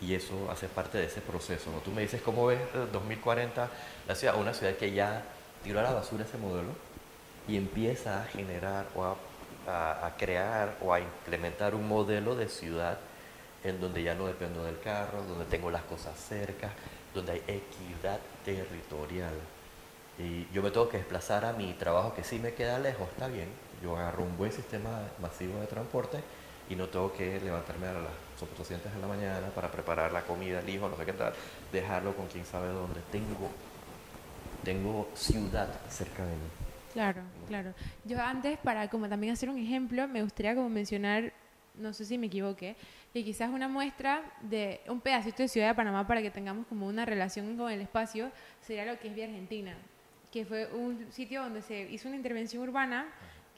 y 0.00 0.14
eso 0.14 0.50
hace 0.50 0.66
parte 0.66 0.96
de 0.96 1.04
ese 1.04 1.20
proceso. 1.20 1.70
¿no? 1.70 1.78
Tú 1.80 1.90
me 1.90 2.00
dices 2.00 2.22
cómo 2.22 2.46
ves 2.46 2.60
el 2.72 2.90
2040 2.90 3.68
la 4.08 4.14
ciudad, 4.14 4.40
una 4.40 4.54
ciudad 4.54 4.74
que 4.76 4.92
ya 4.92 5.22
tiró 5.62 5.80
a 5.80 5.82
la 5.82 5.92
basura 5.92 6.24
ese 6.24 6.38
modelo 6.38 6.70
y 7.46 7.56
empieza 7.58 8.22
a 8.22 8.24
generar 8.24 8.86
o 8.94 9.04
a, 9.04 10.06
a, 10.06 10.16
crear 10.16 10.78
o 10.80 10.94
a 10.94 11.00
implementar 11.00 11.74
un 11.74 11.86
modelo 11.86 12.34
de 12.34 12.48
ciudad 12.48 12.98
en 13.62 13.78
donde 13.78 14.02
ya 14.02 14.14
no 14.14 14.26
dependo 14.26 14.64
del 14.64 14.80
carro, 14.80 15.22
donde 15.24 15.44
tengo 15.44 15.70
las 15.70 15.82
cosas 15.82 16.18
cerca, 16.18 16.70
donde 17.14 17.32
hay 17.32 17.42
equidad 17.46 18.20
territorial. 18.42 19.34
Y 20.18 20.48
yo 20.50 20.62
me 20.62 20.70
tengo 20.70 20.88
que 20.88 20.96
desplazar 20.96 21.44
a 21.44 21.52
mi 21.52 21.74
trabajo 21.74 22.14
que 22.14 22.24
sí 22.24 22.38
me 22.38 22.54
queda 22.54 22.78
lejos, 22.78 23.06
está 23.10 23.28
bien. 23.28 23.48
Yo 23.82 23.98
agarro 23.98 24.22
un 24.22 24.38
buen 24.38 24.52
sistema 24.52 25.02
masivo 25.20 25.60
de 25.60 25.66
transporte 25.66 26.22
y 26.70 26.76
no 26.76 26.86
tengo 26.88 27.12
que 27.12 27.40
levantarme 27.40 27.88
a 27.88 27.94
las 27.94 28.12
800 28.40 28.94
de 28.94 29.00
la 29.00 29.08
mañana 29.08 29.48
para 29.48 29.70
preparar 29.70 30.12
la 30.12 30.22
comida, 30.22 30.60
el 30.60 30.68
hijo, 30.68 30.88
no 30.88 30.96
sé 30.96 31.04
qué 31.04 31.12
tal, 31.12 31.32
dejarlo 31.72 32.14
con 32.14 32.28
quién 32.28 32.46
sabe 32.46 32.68
dónde. 32.68 33.00
Tengo, 33.10 33.50
tengo 34.62 35.08
ciudad 35.14 35.68
cerca 35.88 36.24
de 36.24 36.32
mí. 36.32 36.48
Claro, 36.92 37.22
claro. 37.48 37.74
Yo 38.04 38.20
antes, 38.20 38.56
para 38.58 38.88
como 38.88 39.08
también 39.08 39.32
hacer 39.32 39.50
un 39.50 39.58
ejemplo, 39.58 40.06
me 40.06 40.22
gustaría 40.22 40.54
como 40.54 40.68
mencionar, 40.68 41.32
no 41.74 41.92
sé 41.92 42.04
si 42.04 42.16
me 42.18 42.28
equivoqué, 42.28 42.76
que 43.12 43.24
quizás 43.24 43.50
una 43.50 43.66
muestra 43.66 44.22
de 44.40 44.80
un 44.86 45.00
pedacito 45.00 45.42
de 45.42 45.48
Ciudad 45.48 45.68
de 45.68 45.74
Panamá 45.74 46.06
para 46.06 46.22
que 46.22 46.30
tengamos 46.30 46.68
como 46.68 46.86
una 46.86 47.04
relación 47.04 47.56
con 47.56 47.70
el 47.72 47.80
espacio 47.80 48.30
sería 48.60 48.84
lo 48.84 48.96
que 49.00 49.08
es 49.08 49.14
Vía 49.16 49.24
Argentina, 49.24 49.74
que 50.30 50.44
fue 50.44 50.66
un 50.72 51.10
sitio 51.10 51.42
donde 51.42 51.62
se 51.62 51.82
hizo 51.90 52.06
una 52.06 52.16
intervención 52.16 52.62
urbana 52.62 53.08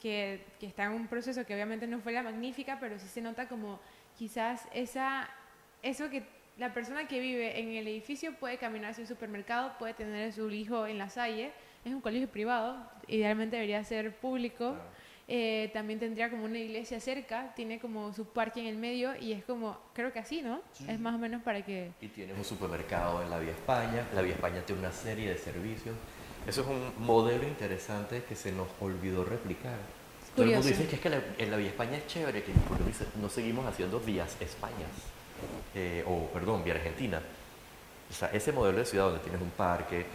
que, 0.03 0.45
que 0.59 0.67
está 0.67 0.83
en 0.83 0.91
un 0.91 1.07
proceso 1.07 1.45
que 1.45 1.53
obviamente 1.53 1.87
no 1.87 1.99
fue 1.99 2.11
la 2.11 2.21
magnífica, 2.21 2.77
pero 2.79 2.99
sí 2.99 3.07
se 3.07 3.21
nota 3.21 3.47
como 3.47 3.79
quizás 4.17 4.67
esa, 4.73 5.29
eso 5.81 6.09
que 6.09 6.23
la 6.57 6.73
persona 6.73 7.07
que 7.07 7.21
vive 7.21 7.57
en 7.59 7.69
el 7.69 7.87
edificio 7.87 8.33
puede 8.35 8.57
caminar 8.57 8.91
hacia 8.91 9.03
un 9.03 9.07
supermercado, 9.07 9.71
puede 9.79 9.93
tener 9.93 10.29
a 10.29 10.31
su 10.33 10.51
hijo 10.51 10.85
en 10.85 10.97
la 10.97 11.09
salle, 11.09 11.53
es 11.85 11.93
un 11.93 12.01
colegio 12.01 12.27
privado, 12.27 12.85
idealmente 13.07 13.55
debería 13.55 13.81
ser 13.85 14.13
público. 14.15 14.75
Eh, 15.29 15.71
también 15.73 15.99
tendría 15.99 16.29
como 16.29 16.43
una 16.43 16.59
iglesia 16.59 16.99
cerca, 16.99 17.53
tiene 17.55 17.79
como 17.79 18.11
su 18.11 18.25
parque 18.25 18.59
en 18.59 18.67
el 18.67 18.75
medio 18.75 19.15
y 19.15 19.31
es 19.31 19.45
como, 19.45 19.79
creo 19.93 20.11
que 20.11 20.19
así, 20.19 20.41
¿no? 20.41 20.61
Es 20.85 20.99
más 20.99 21.15
o 21.15 21.17
menos 21.17 21.41
para 21.43 21.63
que... 21.63 21.91
Y 22.01 22.09
tienes 22.09 22.37
un 22.37 22.43
supermercado 22.43 23.23
en 23.23 23.29
la 23.29 23.39
Vía 23.39 23.51
España, 23.51 24.05
la 24.13 24.21
Vía 24.21 24.33
España 24.33 24.61
tiene 24.65 24.81
una 24.81 24.91
serie 24.91 25.29
de 25.29 25.37
servicios. 25.37 25.95
Eso 26.47 26.61
es 26.61 26.67
un 26.67 27.05
modelo 27.05 27.47
interesante 27.47 28.23
que 28.27 28.35
se 28.35 28.51
nos 28.51 28.67
olvidó 28.81 29.23
replicar. 29.23 29.77
Todo 30.35 30.45
el 30.45 30.53
mundo 30.53 30.67
dice 30.67 30.87
que 30.87 30.95
es 30.95 31.01
que 31.01 31.09
la, 31.09 31.21
en 31.37 31.51
la 31.51 31.57
Vía 31.57 31.69
España 31.69 31.97
es 31.97 32.07
chévere, 32.07 32.43
que 32.43 32.51
no 33.21 33.29
seguimos 33.29 33.65
haciendo 33.65 33.99
vías 33.99 34.35
Españas, 34.41 34.89
eh, 35.75 36.03
o 36.07 36.27
perdón, 36.33 36.63
Vía 36.63 36.73
Argentina. 36.73 37.21
O 38.09 38.13
sea, 38.13 38.29
ese 38.29 38.51
modelo 38.51 38.79
de 38.79 38.85
ciudad 38.85 39.05
donde 39.05 39.19
tienes 39.19 39.41
un 39.41 39.51
parque, 39.51 40.05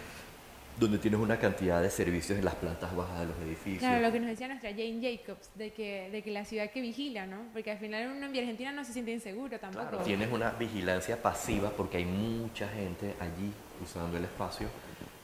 donde 0.78 0.98
tienes 0.98 1.18
una 1.18 1.38
cantidad 1.38 1.82
de 1.82 1.90
servicios 1.90 2.38
en 2.38 2.44
las 2.44 2.54
plantas 2.54 2.94
bajas 2.94 3.20
de 3.20 3.26
los 3.26 3.36
edificios. 3.38 3.80
Claro, 3.80 4.00
lo 4.00 4.12
que 4.12 4.20
nos 4.20 4.28
decía 4.28 4.48
nuestra 4.48 4.70
Jane 4.70 5.00
Jacobs, 5.00 5.50
de 5.54 5.72
que, 5.72 6.08
de 6.10 6.22
que 6.22 6.30
la 6.30 6.44
ciudad 6.44 6.70
que 6.70 6.80
vigila, 6.80 7.26
¿no? 7.26 7.38
Porque 7.52 7.70
al 7.72 7.78
final 7.78 8.12
uno 8.16 8.26
en 8.26 8.36
Argentina 8.36 8.72
no 8.72 8.84
se 8.84 8.92
siente 8.92 9.10
inseguro 9.10 9.58
tampoco. 9.58 9.88
Claro, 9.88 10.04
tienes 10.04 10.30
una 10.30 10.50
vigilancia 10.50 11.20
pasiva 11.20 11.70
porque 11.70 11.98
hay 11.98 12.04
mucha 12.04 12.68
gente 12.68 13.14
allí 13.20 13.52
usando 13.82 14.16
el 14.18 14.24
espacio 14.24 14.68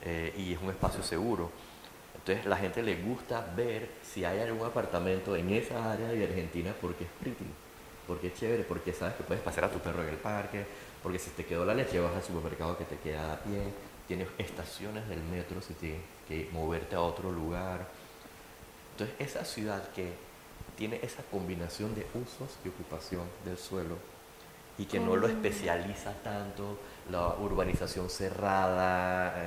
eh, 0.04 0.34
y 0.36 0.52
es 0.52 0.60
un 0.60 0.70
espacio 0.70 1.02
seguro. 1.02 1.50
Entonces 2.14 2.46
la 2.46 2.56
gente 2.56 2.82
le 2.82 3.02
gusta 3.02 3.52
ver 3.56 3.88
si 4.02 4.24
hay 4.24 4.40
algún 4.40 4.66
apartamento 4.66 5.36
en 5.36 5.50
esa 5.50 5.92
área 5.92 6.08
de 6.08 6.24
Argentina 6.24 6.74
porque 6.80 7.04
es 7.04 7.10
pretty, 7.20 7.44
porque 8.06 8.28
es 8.28 8.34
chévere, 8.34 8.64
porque 8.64 8.92
sabes 8.92 9.14
que 9.14 9.24
puedes 9.24 9.42
pasear 9.42 9.66
a 9.66 9.70
tu 9.70 9.78
perro 9.78 10.02
en 10.02 10.08
el 10.08 10.16
parque, 10.16 10.64
porque 11.02 11.18
si 11.18 11.30
te 11.30 11.44
quedó 11.44 11.64
la 11.64 11.74
leche 11.74 12.00
vas 12.00 12.14
al 12.14 12.22
supermercado 12.22 12.78
que 12.78 12.84
te 12.84 12.96
queda 12.98 13.38
pie 13.40 13.60
tienes 14.06 14.28
estaciones 14.38 15.08
del 15.08 15.22
metro 15.22 15.62
si 15.62 15.74
tienes 15.74 16.02
que 16.28 16.48
moverte 16.52 16.96
a 16.96 17.00
otro 17.00 17.30
lugar. 17.30 17.86
Entonces, 18.92 19.16
esa 19.18 19.44
ciudad 19.44 19.88
que 19.90 20.12
tiene 20.76 21.00
esa 21.02 21.22
combinación 21.30 21.94
de 21.94 22.06
usos 22.14 22.56
y 22.64 22.68
ocupación 22.68 23.22
del 23.44 23.58
suelo 23.58 23.96
y 24.76 24.86
que 24.86 24.98
no 24.98 25.16
lo 25.16 25.28
especializa 25.28 26.12
tanto, 26.24 26.78
la 27.10 27.28
urbanización 27.36 28.10
cerrada, 28.10 29.43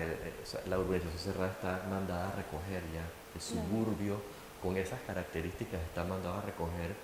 eh, 0.55 0.61
la 0.67 0.79
urbanización 0.79 1.19
cerrada 1.19 1.51
está 1.51 1.85
mandada 1.89 2.29
a 2.29 2.31
recoger 2.31 2.81
ya, 2.93 3.03
el 3.35 3.41
suburbio 3.41 4.21
con 4.61 4.77
esas 4.77 4.99
características 5.01 5.79
está 5.81 6.03
mandado 6.03 6.39
a 6.39 6.41
recoger 6.41 6.95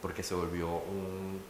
porque 0.00 0.22
se 0.22 0.34
volvió 0.34 0.68
un, 0.68 1.40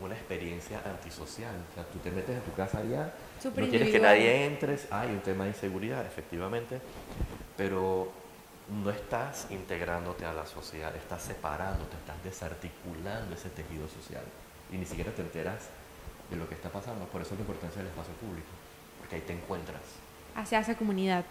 una 0.00 0.14
experiencia 0.14 0.80
antisocial. 0.84 1.54
O 1.70 1.74
sea, 1.74 1.84
tú 1.84 1.98
te 1.98 2.10
metes 2.10 2.36
en 2.36 2.42
tu 2.42 2.52
casa 2.52 2.78
allá, 2.78 3.12
no 3.44 3.68
quieres 3.68 3.90
que 3.90 4.00
nadie 4.00 4.46
entre, 4.46 4.78
hay 4.90 5.10
un 5.10 5.20
tema 5.20 5.44
de 5.44 5.50
inseguridad, 5.50 6.04
efectivamente, 6.06 6.80
pero 7.56 8.10
no 8.68 8.90
estás 8.90 9.46
integrándote 9.50 10.24
a 10.24 10.32
la 10.32 10.46
sociedad, 10.46 10.94
estás 10.96 11.22
separándote, 11.22 11.96
estás 11.96 12.22
desarticulando 12.24 13.34
ese 13.34 13.50
tejido 13.50 13.86
social 13.88 14.24
y 14.72 14.76
ni 14.76 14.86
siquiera 14.86 15.12
te 15.12 15.22
enteras 15.22 15.68
de 16.30 16.36
lo 16.36 16.48
que 16.48 16.54
está 16.54 16.70
pasando. 16.70 17.04
Por 17.06 17.20
eso 17.20 17.34
es 17.34 17.40
la 17.40 17.42
importancia 17.42 17.82
del 17.82 17.90
espacio 17.90 18.14
público, 18.14 18.48
porque 18.98 19.16
ahí 19.16 19.22
te 19.22 19.34
encuentras. 19.34 19.82
Así 20.34 20.54
hace 20.54 20.74
comunidad. 20.76 21.24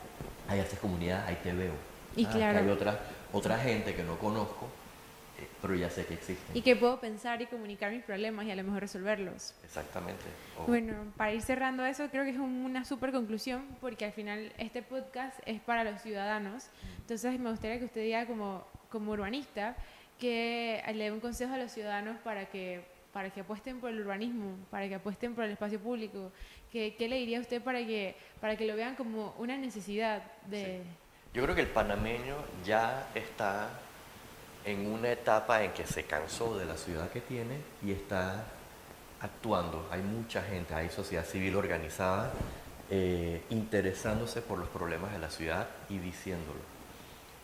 Ahí 0.48 0.60
haces 0.60 0.80
comunidad, 0.80 1.26
ahí 1.28 1.38
te 1.44 1.54
veo. 1.54 1.74
Y 2.16 2.26
Ah, 2.26 2.30
claro. 2.32 2.60
hay 2.60 2.70
otra, 2.70 3.00
otra 3.32 3.58
gente 3.58 3.96
que 3.96 4.04
no 4.04 4.18
conozco, 4.20 4.68
eh, 5.40 5.48
pero 5.62 5.76
ya 5.76 5.90
sé 5.90 6.06
que 6.06 6.14
existen. 6.14 6.56
Y 6.56 6.62
que 6.62 6.76
puedo 6.76 7.00
pensar 7.00 7.42
y 7.42 7.48
comunicar 7.48 7.92
mis 7.92 8.04
problemas 8.04 8.46
y 8.46 8.52
a 8.52 8.56
lo 8.56 8.64
mejor 8.64 8.82
resolverlos. 8.82 9.54
Exactamente. 9.64 10.24
O- 10.60 10.66
Bueno, 10.66 10.94
para 11.18 11.34
ir 11.34 11.42
cerrando 11.42 11.84
eso, 11.86 12.08
creo 12.10 12.24
que 12.24 12.30
es 12.32 12.38
un- 12.38 12.66
una 12.66 12.86
super 12.86 13.12
conclusión, 13.12 13.66
porque 13.82 14.06
al 14.06 14.12
final 14.14 14.52
este 14.58 14.82
podcast 14.84 15.40
es 15.46 15.60
para 15.62 15.84
los 15.84 16.02
ciudadanos. 16.02 16.66
Entonces 17.00 17.40
me 17.40 17.50
gustaría 17.50 17.80
que 17.80 17.86
usted 17.86 18.02
diga 18.02 18.26
como, 18.28 18.64
como 18.90 19.12
urbanista 19.12 19.76
que 20.20 20.82
le 20.94 21.06
dé 21.06 21.12
un 21.12 21.20
consejo 21.20 21.54
a 21.54 21.58
los 21.58 21.72
ciudadanos 21.72 22.18
para 22.24 22.46
que, 22.46 22.86
para 23.14 23.30
que 23.30 23.42
apuesten 23.42 23.80
por 23.80 23.92
el 23.92 24.02
urbanismo, 24.02 24.58
para 24.70 24.90
que 24.90 24.96
apuesten 24.96 25.36
por 25.36 25.46
el 25.46 25.52
espacio 25.52 25.80
público. 25.80 26.32
¿Qué, 26.72 26.96
qué 26.98 27.08
le 27.08 27.18
diría 27.18 27.38
a 27.38 27.42
usted 27.42 27.62
para 27.62 27.80
que, 27.86 28.16
para 28.42 28.58
que 28.58 28.66
lo 28.66 28.76
vean 28.76 28.96
como 28.96 29.36
una 29.38 29.56
necesidad 29.56 30.24
de... 30.48 30.82
Yo 31.34 31.44
creo 31.44 31.56
que 31.56 31.62
el 31.62 31.68
panameño 31.68 32.36
ya 32.66 33.08
está 33.14 33.70
en 34.66 34.88
una 34.88 35.12
etapa 35.12 35.64
en 35.64 35.72
que 35.72 35.86
se 35.86 36.04
cansó 36.04 36.58
de 36.58 36.66
la 36.66 36.78
ciudad 36.78 37.10
que 37.12 37.22
tiene 37.22 37.58
y 37.86 37.92
está 37.92 38.46
actuando. 39.22 39.88
Hay 39.92 40.02
mucha 40.02 40.42
gente, 40.42 40.74
hay 40.74 40.90
sociedad 40.90 41.26
civil 41.26 41.56
organizada 41.56 42.32
eh, 42.90 43.42
interesándose 43.50 44.42
por 44.42 44.60
los 44.60 44.70
problemas 44.70 45.12
de 45.14 45.20
la 45.20 45.30
ciudad 45.30 45.68
y 45.90 45.98
diciéndolo. 45.98 46.60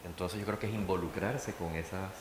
Entonces 0.05 0.39
yo 0.39 0.45
creo 0.45 0.59
que 0.59 0.67
es 0.67 0.73
involucrarse 0.73 1.53
con, 1.53 1.75
esas, 1.75 2.11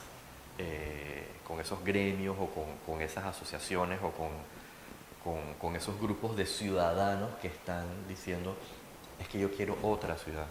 eh, 0.58 1.26
con 1.46 1.60
esos 1.60 1.82
gremios 1.84 2.36
o 2.38 2.46
con, 2.46 2.64
con 2.86 3.00
esas 3.00 3.24
asociaciones 3.24 4.00
o 4.02 4.10
con, 4.10 4.30
con, 5.58 5.76
esos 5.76 6.00
grupos 6.00 6.36
de 6.36 6.46
ciudadanos 6.46 7.30
que 7.40 7.48
están 7.48 7.86
diciendo, 8.08 8.56
es 9.20 9.28
que 9.28 9.38
yo 9.38 9.50
quiero 9.52 9.76
otra 9.82 10.16
ciudad. 10.16 10.46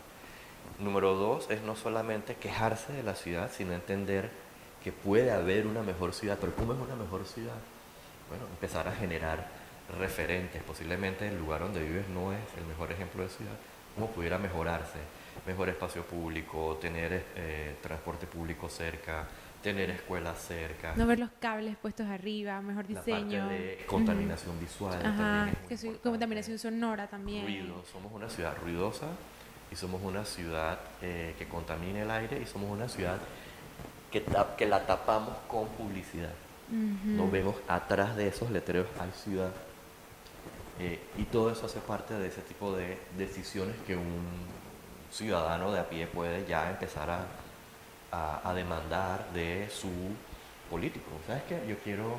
Número 0.79 1.15
dos 1.15 1.49
es 1.49 1.61
no 1.61 1.75
solamente 1.75 2.35
quejarse 2.35 2.93
de 2.93 3.03
la 3.03 3.15
ciudad, 3.15 3.51
sino 3.51 3.73
entender 3.73 4.29
que 4.83 4.91
puede 4.91 5.31
haber 5.31 5.65
una 5.65 5.81
mejor 5.81 6.13
ciudad. 6.13 6.37
Pero 6.39 6.53
¿cómo 6.55 6.73
es 6.73 6.79
una 6.79 6.95
mejor 6.95 7.25
ciudad? 7.25 7.55
Bueno, 8.29 8.45
empezar 8.51 8.87
a 8.87 8.91
generar 8.91 9.47
referentes. 9.99 10.61
Posiblemente 10.63 11.27
el 11.27 11.37
lugar 11.37 11.61
donde 11.61 11.81
vives 11.81 12.07
no 12.09 12.33
es 12.33 12.39
el 12.57 12.65
mejor 12.65 12.91
ejemplo 12.91 13.23
de 13.23 13.29
ciudad. 13.29 13.55
¿Cómo 13.95 14.11
pudiera 14.11 14.37
mejorarse? 14.37 14.99
Mejor 15.45 15.69
espacio 15.69 16.03
público, 16.03 16.77
tener 16.79 17.25
eh, 17.35 17.75
transporte 17.81 18.27
público 18.27 18.69
cerca, 18.69 19.27
tener 19.63 19.89
escuelas 19.89 20.37
cerca. 20.47 20.93
No 20.95 21.05
ver 21.07 21.19
los 21.19 21.29
cables 21.39 21.75
puestos 21.77 22.07
arriba, 22.07 22.61
mejor 22.61 22.89
La 22.89 22.95
parte 23.01 23.11
diseño. 23.15 23.47
de 23.49 23.83
contaminación 23.87 24.59
visual 24.59 24.93
Ajá, 25.05 25.17
también 25.17 25.47
es 25.55 25.59
muy 25.59 25.67
que 25.69 25.77
soy- 25.77 25.95
contaminación 26.03 26.59
sonora 26.59 27.07
también. 27.07 27.43
Ruido. 27.43 27.83
Somos 27.91 28.11
una 28.13 28.29
ciudad 28.29 28.55
ruidosa 28.61 29.07
y 29.71 29.75
somos 29.75 30.01
una 30.03 30.23
ciudad 30.25 30.79
eh, 31.01 31.35
que 31.37 31.47
contamina 31.47 32.01
el 32.03 32.11
aire 32.11 32.39
y 32.41 32.45
somos 32.45 32.69
una 32.71 32.87
ciudad 32.87 33.17
que, 34.11 34.25
tap- 34.25 34.55
que 34.55 34.65
la 34.65 34.85
tapamos 34.85 35.35
con 35.47 35.67
publicidad. 35.69 36.31
Ujú. 36.69 37.09
No 37.11 37.29
vemos 37.29 37.55
atrás 37.67 38.15
de 38.15 38.27
esos 38.27 38.49
letreros 38.51 38.87
hay 38.99 39.11
ciudad. 39.11 39.51
Eh, 40.79 40.99
y 41.17 41.23
todo 41.23 41.51
eso 41.51 41.65
hace 41.65 41.79
parte 41.79 42.13
de 42.13 42.27
ese 42.27 42.41
tipo 42.41 42.75
de 42.75 42.97
decisiones 43.17 43.75
que 43.87 43.95
un 43.95 44.21
ciudadano 45.11 45.71
de 45.71 45.79
a 45.79 45.89
pie 45.89 46.05
puede 46.07 46.45
ya 46.45 46.69
empezar 46.69 47.09
a, 47.09 47.25
a- 48.11 48.41
a 48.49 48.53
demandar 48.53 49.29
de 49.33 49.69
su 49.69 49.89
político. 50.69 51.09
¿Sabes 51.27 51.43
qué? 51.43 51.63
Yo 51.67 51.77
quiero 51.79 52.15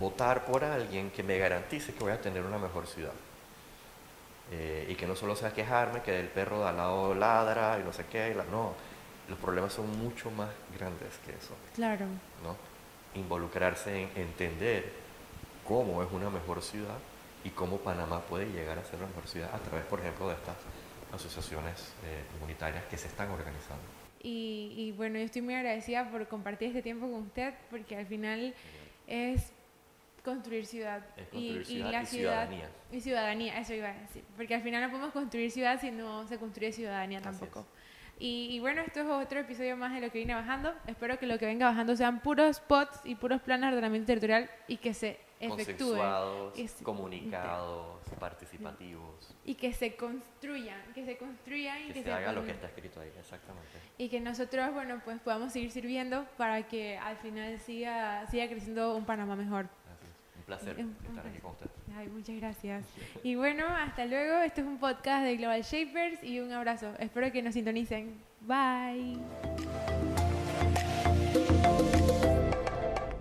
votar 0.00 0.44
por 0.44 0.64
alguien 0.64 1.10
que 1.10 1.22
me 1.22 1.38
garantice 1.38 1.94
que 1.94 2.00
voy 2.00 2.12
a 2.12 2.20
tener 2.20 2.42
una 2.42 2.58
mejor 2.58 2.86
ciudad. 2.86 3.12
Eh, 4.50 4.86
y 4.88 4.94
que 4.94 5.06
no 5.06 5.14
solo 5.14 5.36
sea 5.36 5.52
quejarme 5.52 6.00
que 6.00 6.18
el 6.18 6.28
perro 6.28 6.60
de 6.62 6.68
al 6.68 6.76
lado 6.78 7.14
ladra 7.14 7.78
y 7.78 7.84
no 7.84 7.92
sé 7.92 8.06
qué. 8.10 8.30
y 8.30 8.34
la- 8.34 8.44
no, 8.44 8.72
los 9.28 9.38
problemas 9.38 9.72
son 9.74 9.90
mucho 10.02 10.30
más 10.30 10.48
grandes 10.78 11.18
que 11.26 11.32
eso. 11.32 11.54
Claro. 11.74 12.06
¿no? 12.42 12.56
Involucrarse 13.14 14.02
en 14.04 14.10
entender 14.16 14.90
cómo 15.66 16.02
es 16.02 16.08
una 16.12 16.30
mejor 16.30 16.62
ciudad 16.62 16.96
y 17.44 17.50
cómo 17.50 17.76
Panamá 17.78 18.20
puede 18.20 18.46
llegar 18.46 18.78
a 18.78 18.84
ser 18.84 18.96
una 18.96 19.08
mejor 19.08 19.26
ciudad 19.28 19.50
a 19.54 19.58
través, 19.58 19.84
por 19.86 20.00
ejemplo, 20.00 20.28
de 20.28 20.34
estas 20.34 20.56
asociaciones 21.14 21.92
eh, 22.04 22.24
comunitarias 22.32 22.84
que 22.86 22.96
se 22.96 23.08
están 23.08 23.30
organizando. 23.30 23.82
Y, 24.22 24.72
y, 24.76 24.92
bueno, 24.92 25.18
yo 25.18 25.24
estoy 25.24 25.42
muy 25.42 25.54
agradecida 25.54 26.10
por 26.10 26.26
compartir 26.26 26.68
este 26.68 26.82
tiempo 26.82 27.10
con 27.10 27.22
usted, 27.22 27.54
porque 27.70 27.96
al 27.96 28.06
final 28.06 28.54
es 29.06 29.52
construir 30.24 30.66
ciudad. 30.66 31.04
y, 31.32 31.50
la 31.50 31.62
ciudad, 31.64 32.06
ciudadanía. 32.06 32.70
Y 32.92 33.00
ciudadanía, 33.00 33.58
eso 33.58 33.74
iba 33.74 33.88
a 33.88 33.94
decir. 33.94 34.24
Porque 34.36 34.54
al 34.54 34.62
final 34.62 34.82
no 34.82 34.90
podemos 34.90 35.12
construir 35.12 35.50
ciudad 35.50 35.80
si 35.80 35.90
no 35.90 36.26
se 36.26 36.38
construye 36.38 36.72
ciudadanía 36.72 37.20
tampoco. 37.20 37.66
Y, 38.20 38.58
bueno, 38.60 38.82
esto 38.82 39.00
es 39.00 39.06
otro 39.06 39.40
episodio 39.40 39.76
más 39.76 39.94
de 39.94 40.00
lo 40.00 40.10
que 40.10 40.18
viene 40.18 40.34
bajando. 40.34 40.74
Espero 40.86 41.18
que 41.18 41.26
lo 41.26 41.38
que 41.38 41.46
venga 41.46 41.66
bajando 41.66 41.94
sean 41.94 42.20
puros 42.20 42.56
spots 42.56 43.00
y 43.04 43.14
puros 43.14 43.40
planes 43.40 43.70
de 43.70 43.76
ordenamiento 43.76 44.06
territorial 44.06 44.50
y 44.66 44.78
que 44.78 44.92
se 44.92 45.20
efectúen. 45.38 46.02
comunicados, 46.82 48.00
participativos. 48.18 49.34
Y 49.44 49.54
que 49.54 49.72
se 49.72 49.94
construyan, 49.94 50.82
que 50.94 51.04
se 51.04 51.16
construyan 51.16 51.82
y 51.88 51.92
que, 51.92 52.02
se, 52.02 52.12
haga 52.12 52.32
lo 52.32 52.44
que 52.44 52.50
está 52.50 52.66
escrito 52.66 53.00
ahí, 53.00 53.12
exactamente. 53.18 53.70
Y 53.98 54.08
que 54.08 54.20
nosotros, 54.20 54.72
bueno, 54.74 55.00
pues 55.04 55.20
podamos 55.20 55.52
seguir 55.52 55.70
sirviendo 55.70 56.26
para 56.36 56.66
que 56.66 56.98
al 56.98 57.16
final 57.18 57.58
siga, 57.60 58.26
siga 58.26 58.48
creciendo 58.48 58.96
un 58.96 59.04
Panamá 59.04 59.36
mejor 59.36 59.68
placer 60.48 60.80
estar 60.80 61.26
aquí 61.26 61.38
con 61.40 61.52
usted. 61.52 61.68
Muchas 62.12 62.36
gracias. 62.36 62.84
Y 63.22 63.34
bueno, 63.34 63.64
hasta 63.66 64.04
luego. 64.06 64.40
Este 64.42 64.60
es 64.60 64.66
un 64.66 64.78
podcast 64.78 65.24
de 65.24 65.36
Global 65.36 65.62
Shapers 65.62 66.22
y 66.22 66.40
un 66.40 66.52
abrazo. 66.52 66.92
Espero 66.98 67.30
que 67.32 67.42
nos 67.42 67.54
sintonicen. 67.54 68.14
Bye. 68.42 69.18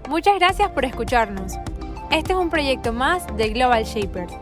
Muchas 0.09 0.35
gracias 0.39 0.69
por 0.71 0.85
escucharnos. 0.85 1.53
Este 2.11 2.33
es 2.33 2.39
un 2.39 2.49
proyecto 2.49 2.93
más 2.93 3.25
de 3.37 3.49
Global 3.49 3.83
Shapers. 3.83 4.33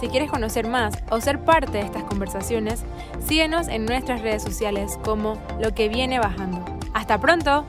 Si 0.00 0.08
quieres 0.08 0.30
conocer 0.30 0.66
más 0.66 0.94
o 1.10 1.20
ser 1.20 1.38
parte 1.38 1.72
de 1.72 1.80
estas 1.80 2.02
conversaciones, 2.04 2.84
síguenos 3.24 3.68
en 3.68 3.84
nuestras 3.84 4.20
redes 4.20 4.42
sociales 4.42 4.98
como 5.04 5.40
Lo 5.60 5.74
que 5.74 5.88
viene 5.88 6.18
bajando. 6.18 6.64
¡Hasta 6.92 7.20
pronto! 7.20 7.64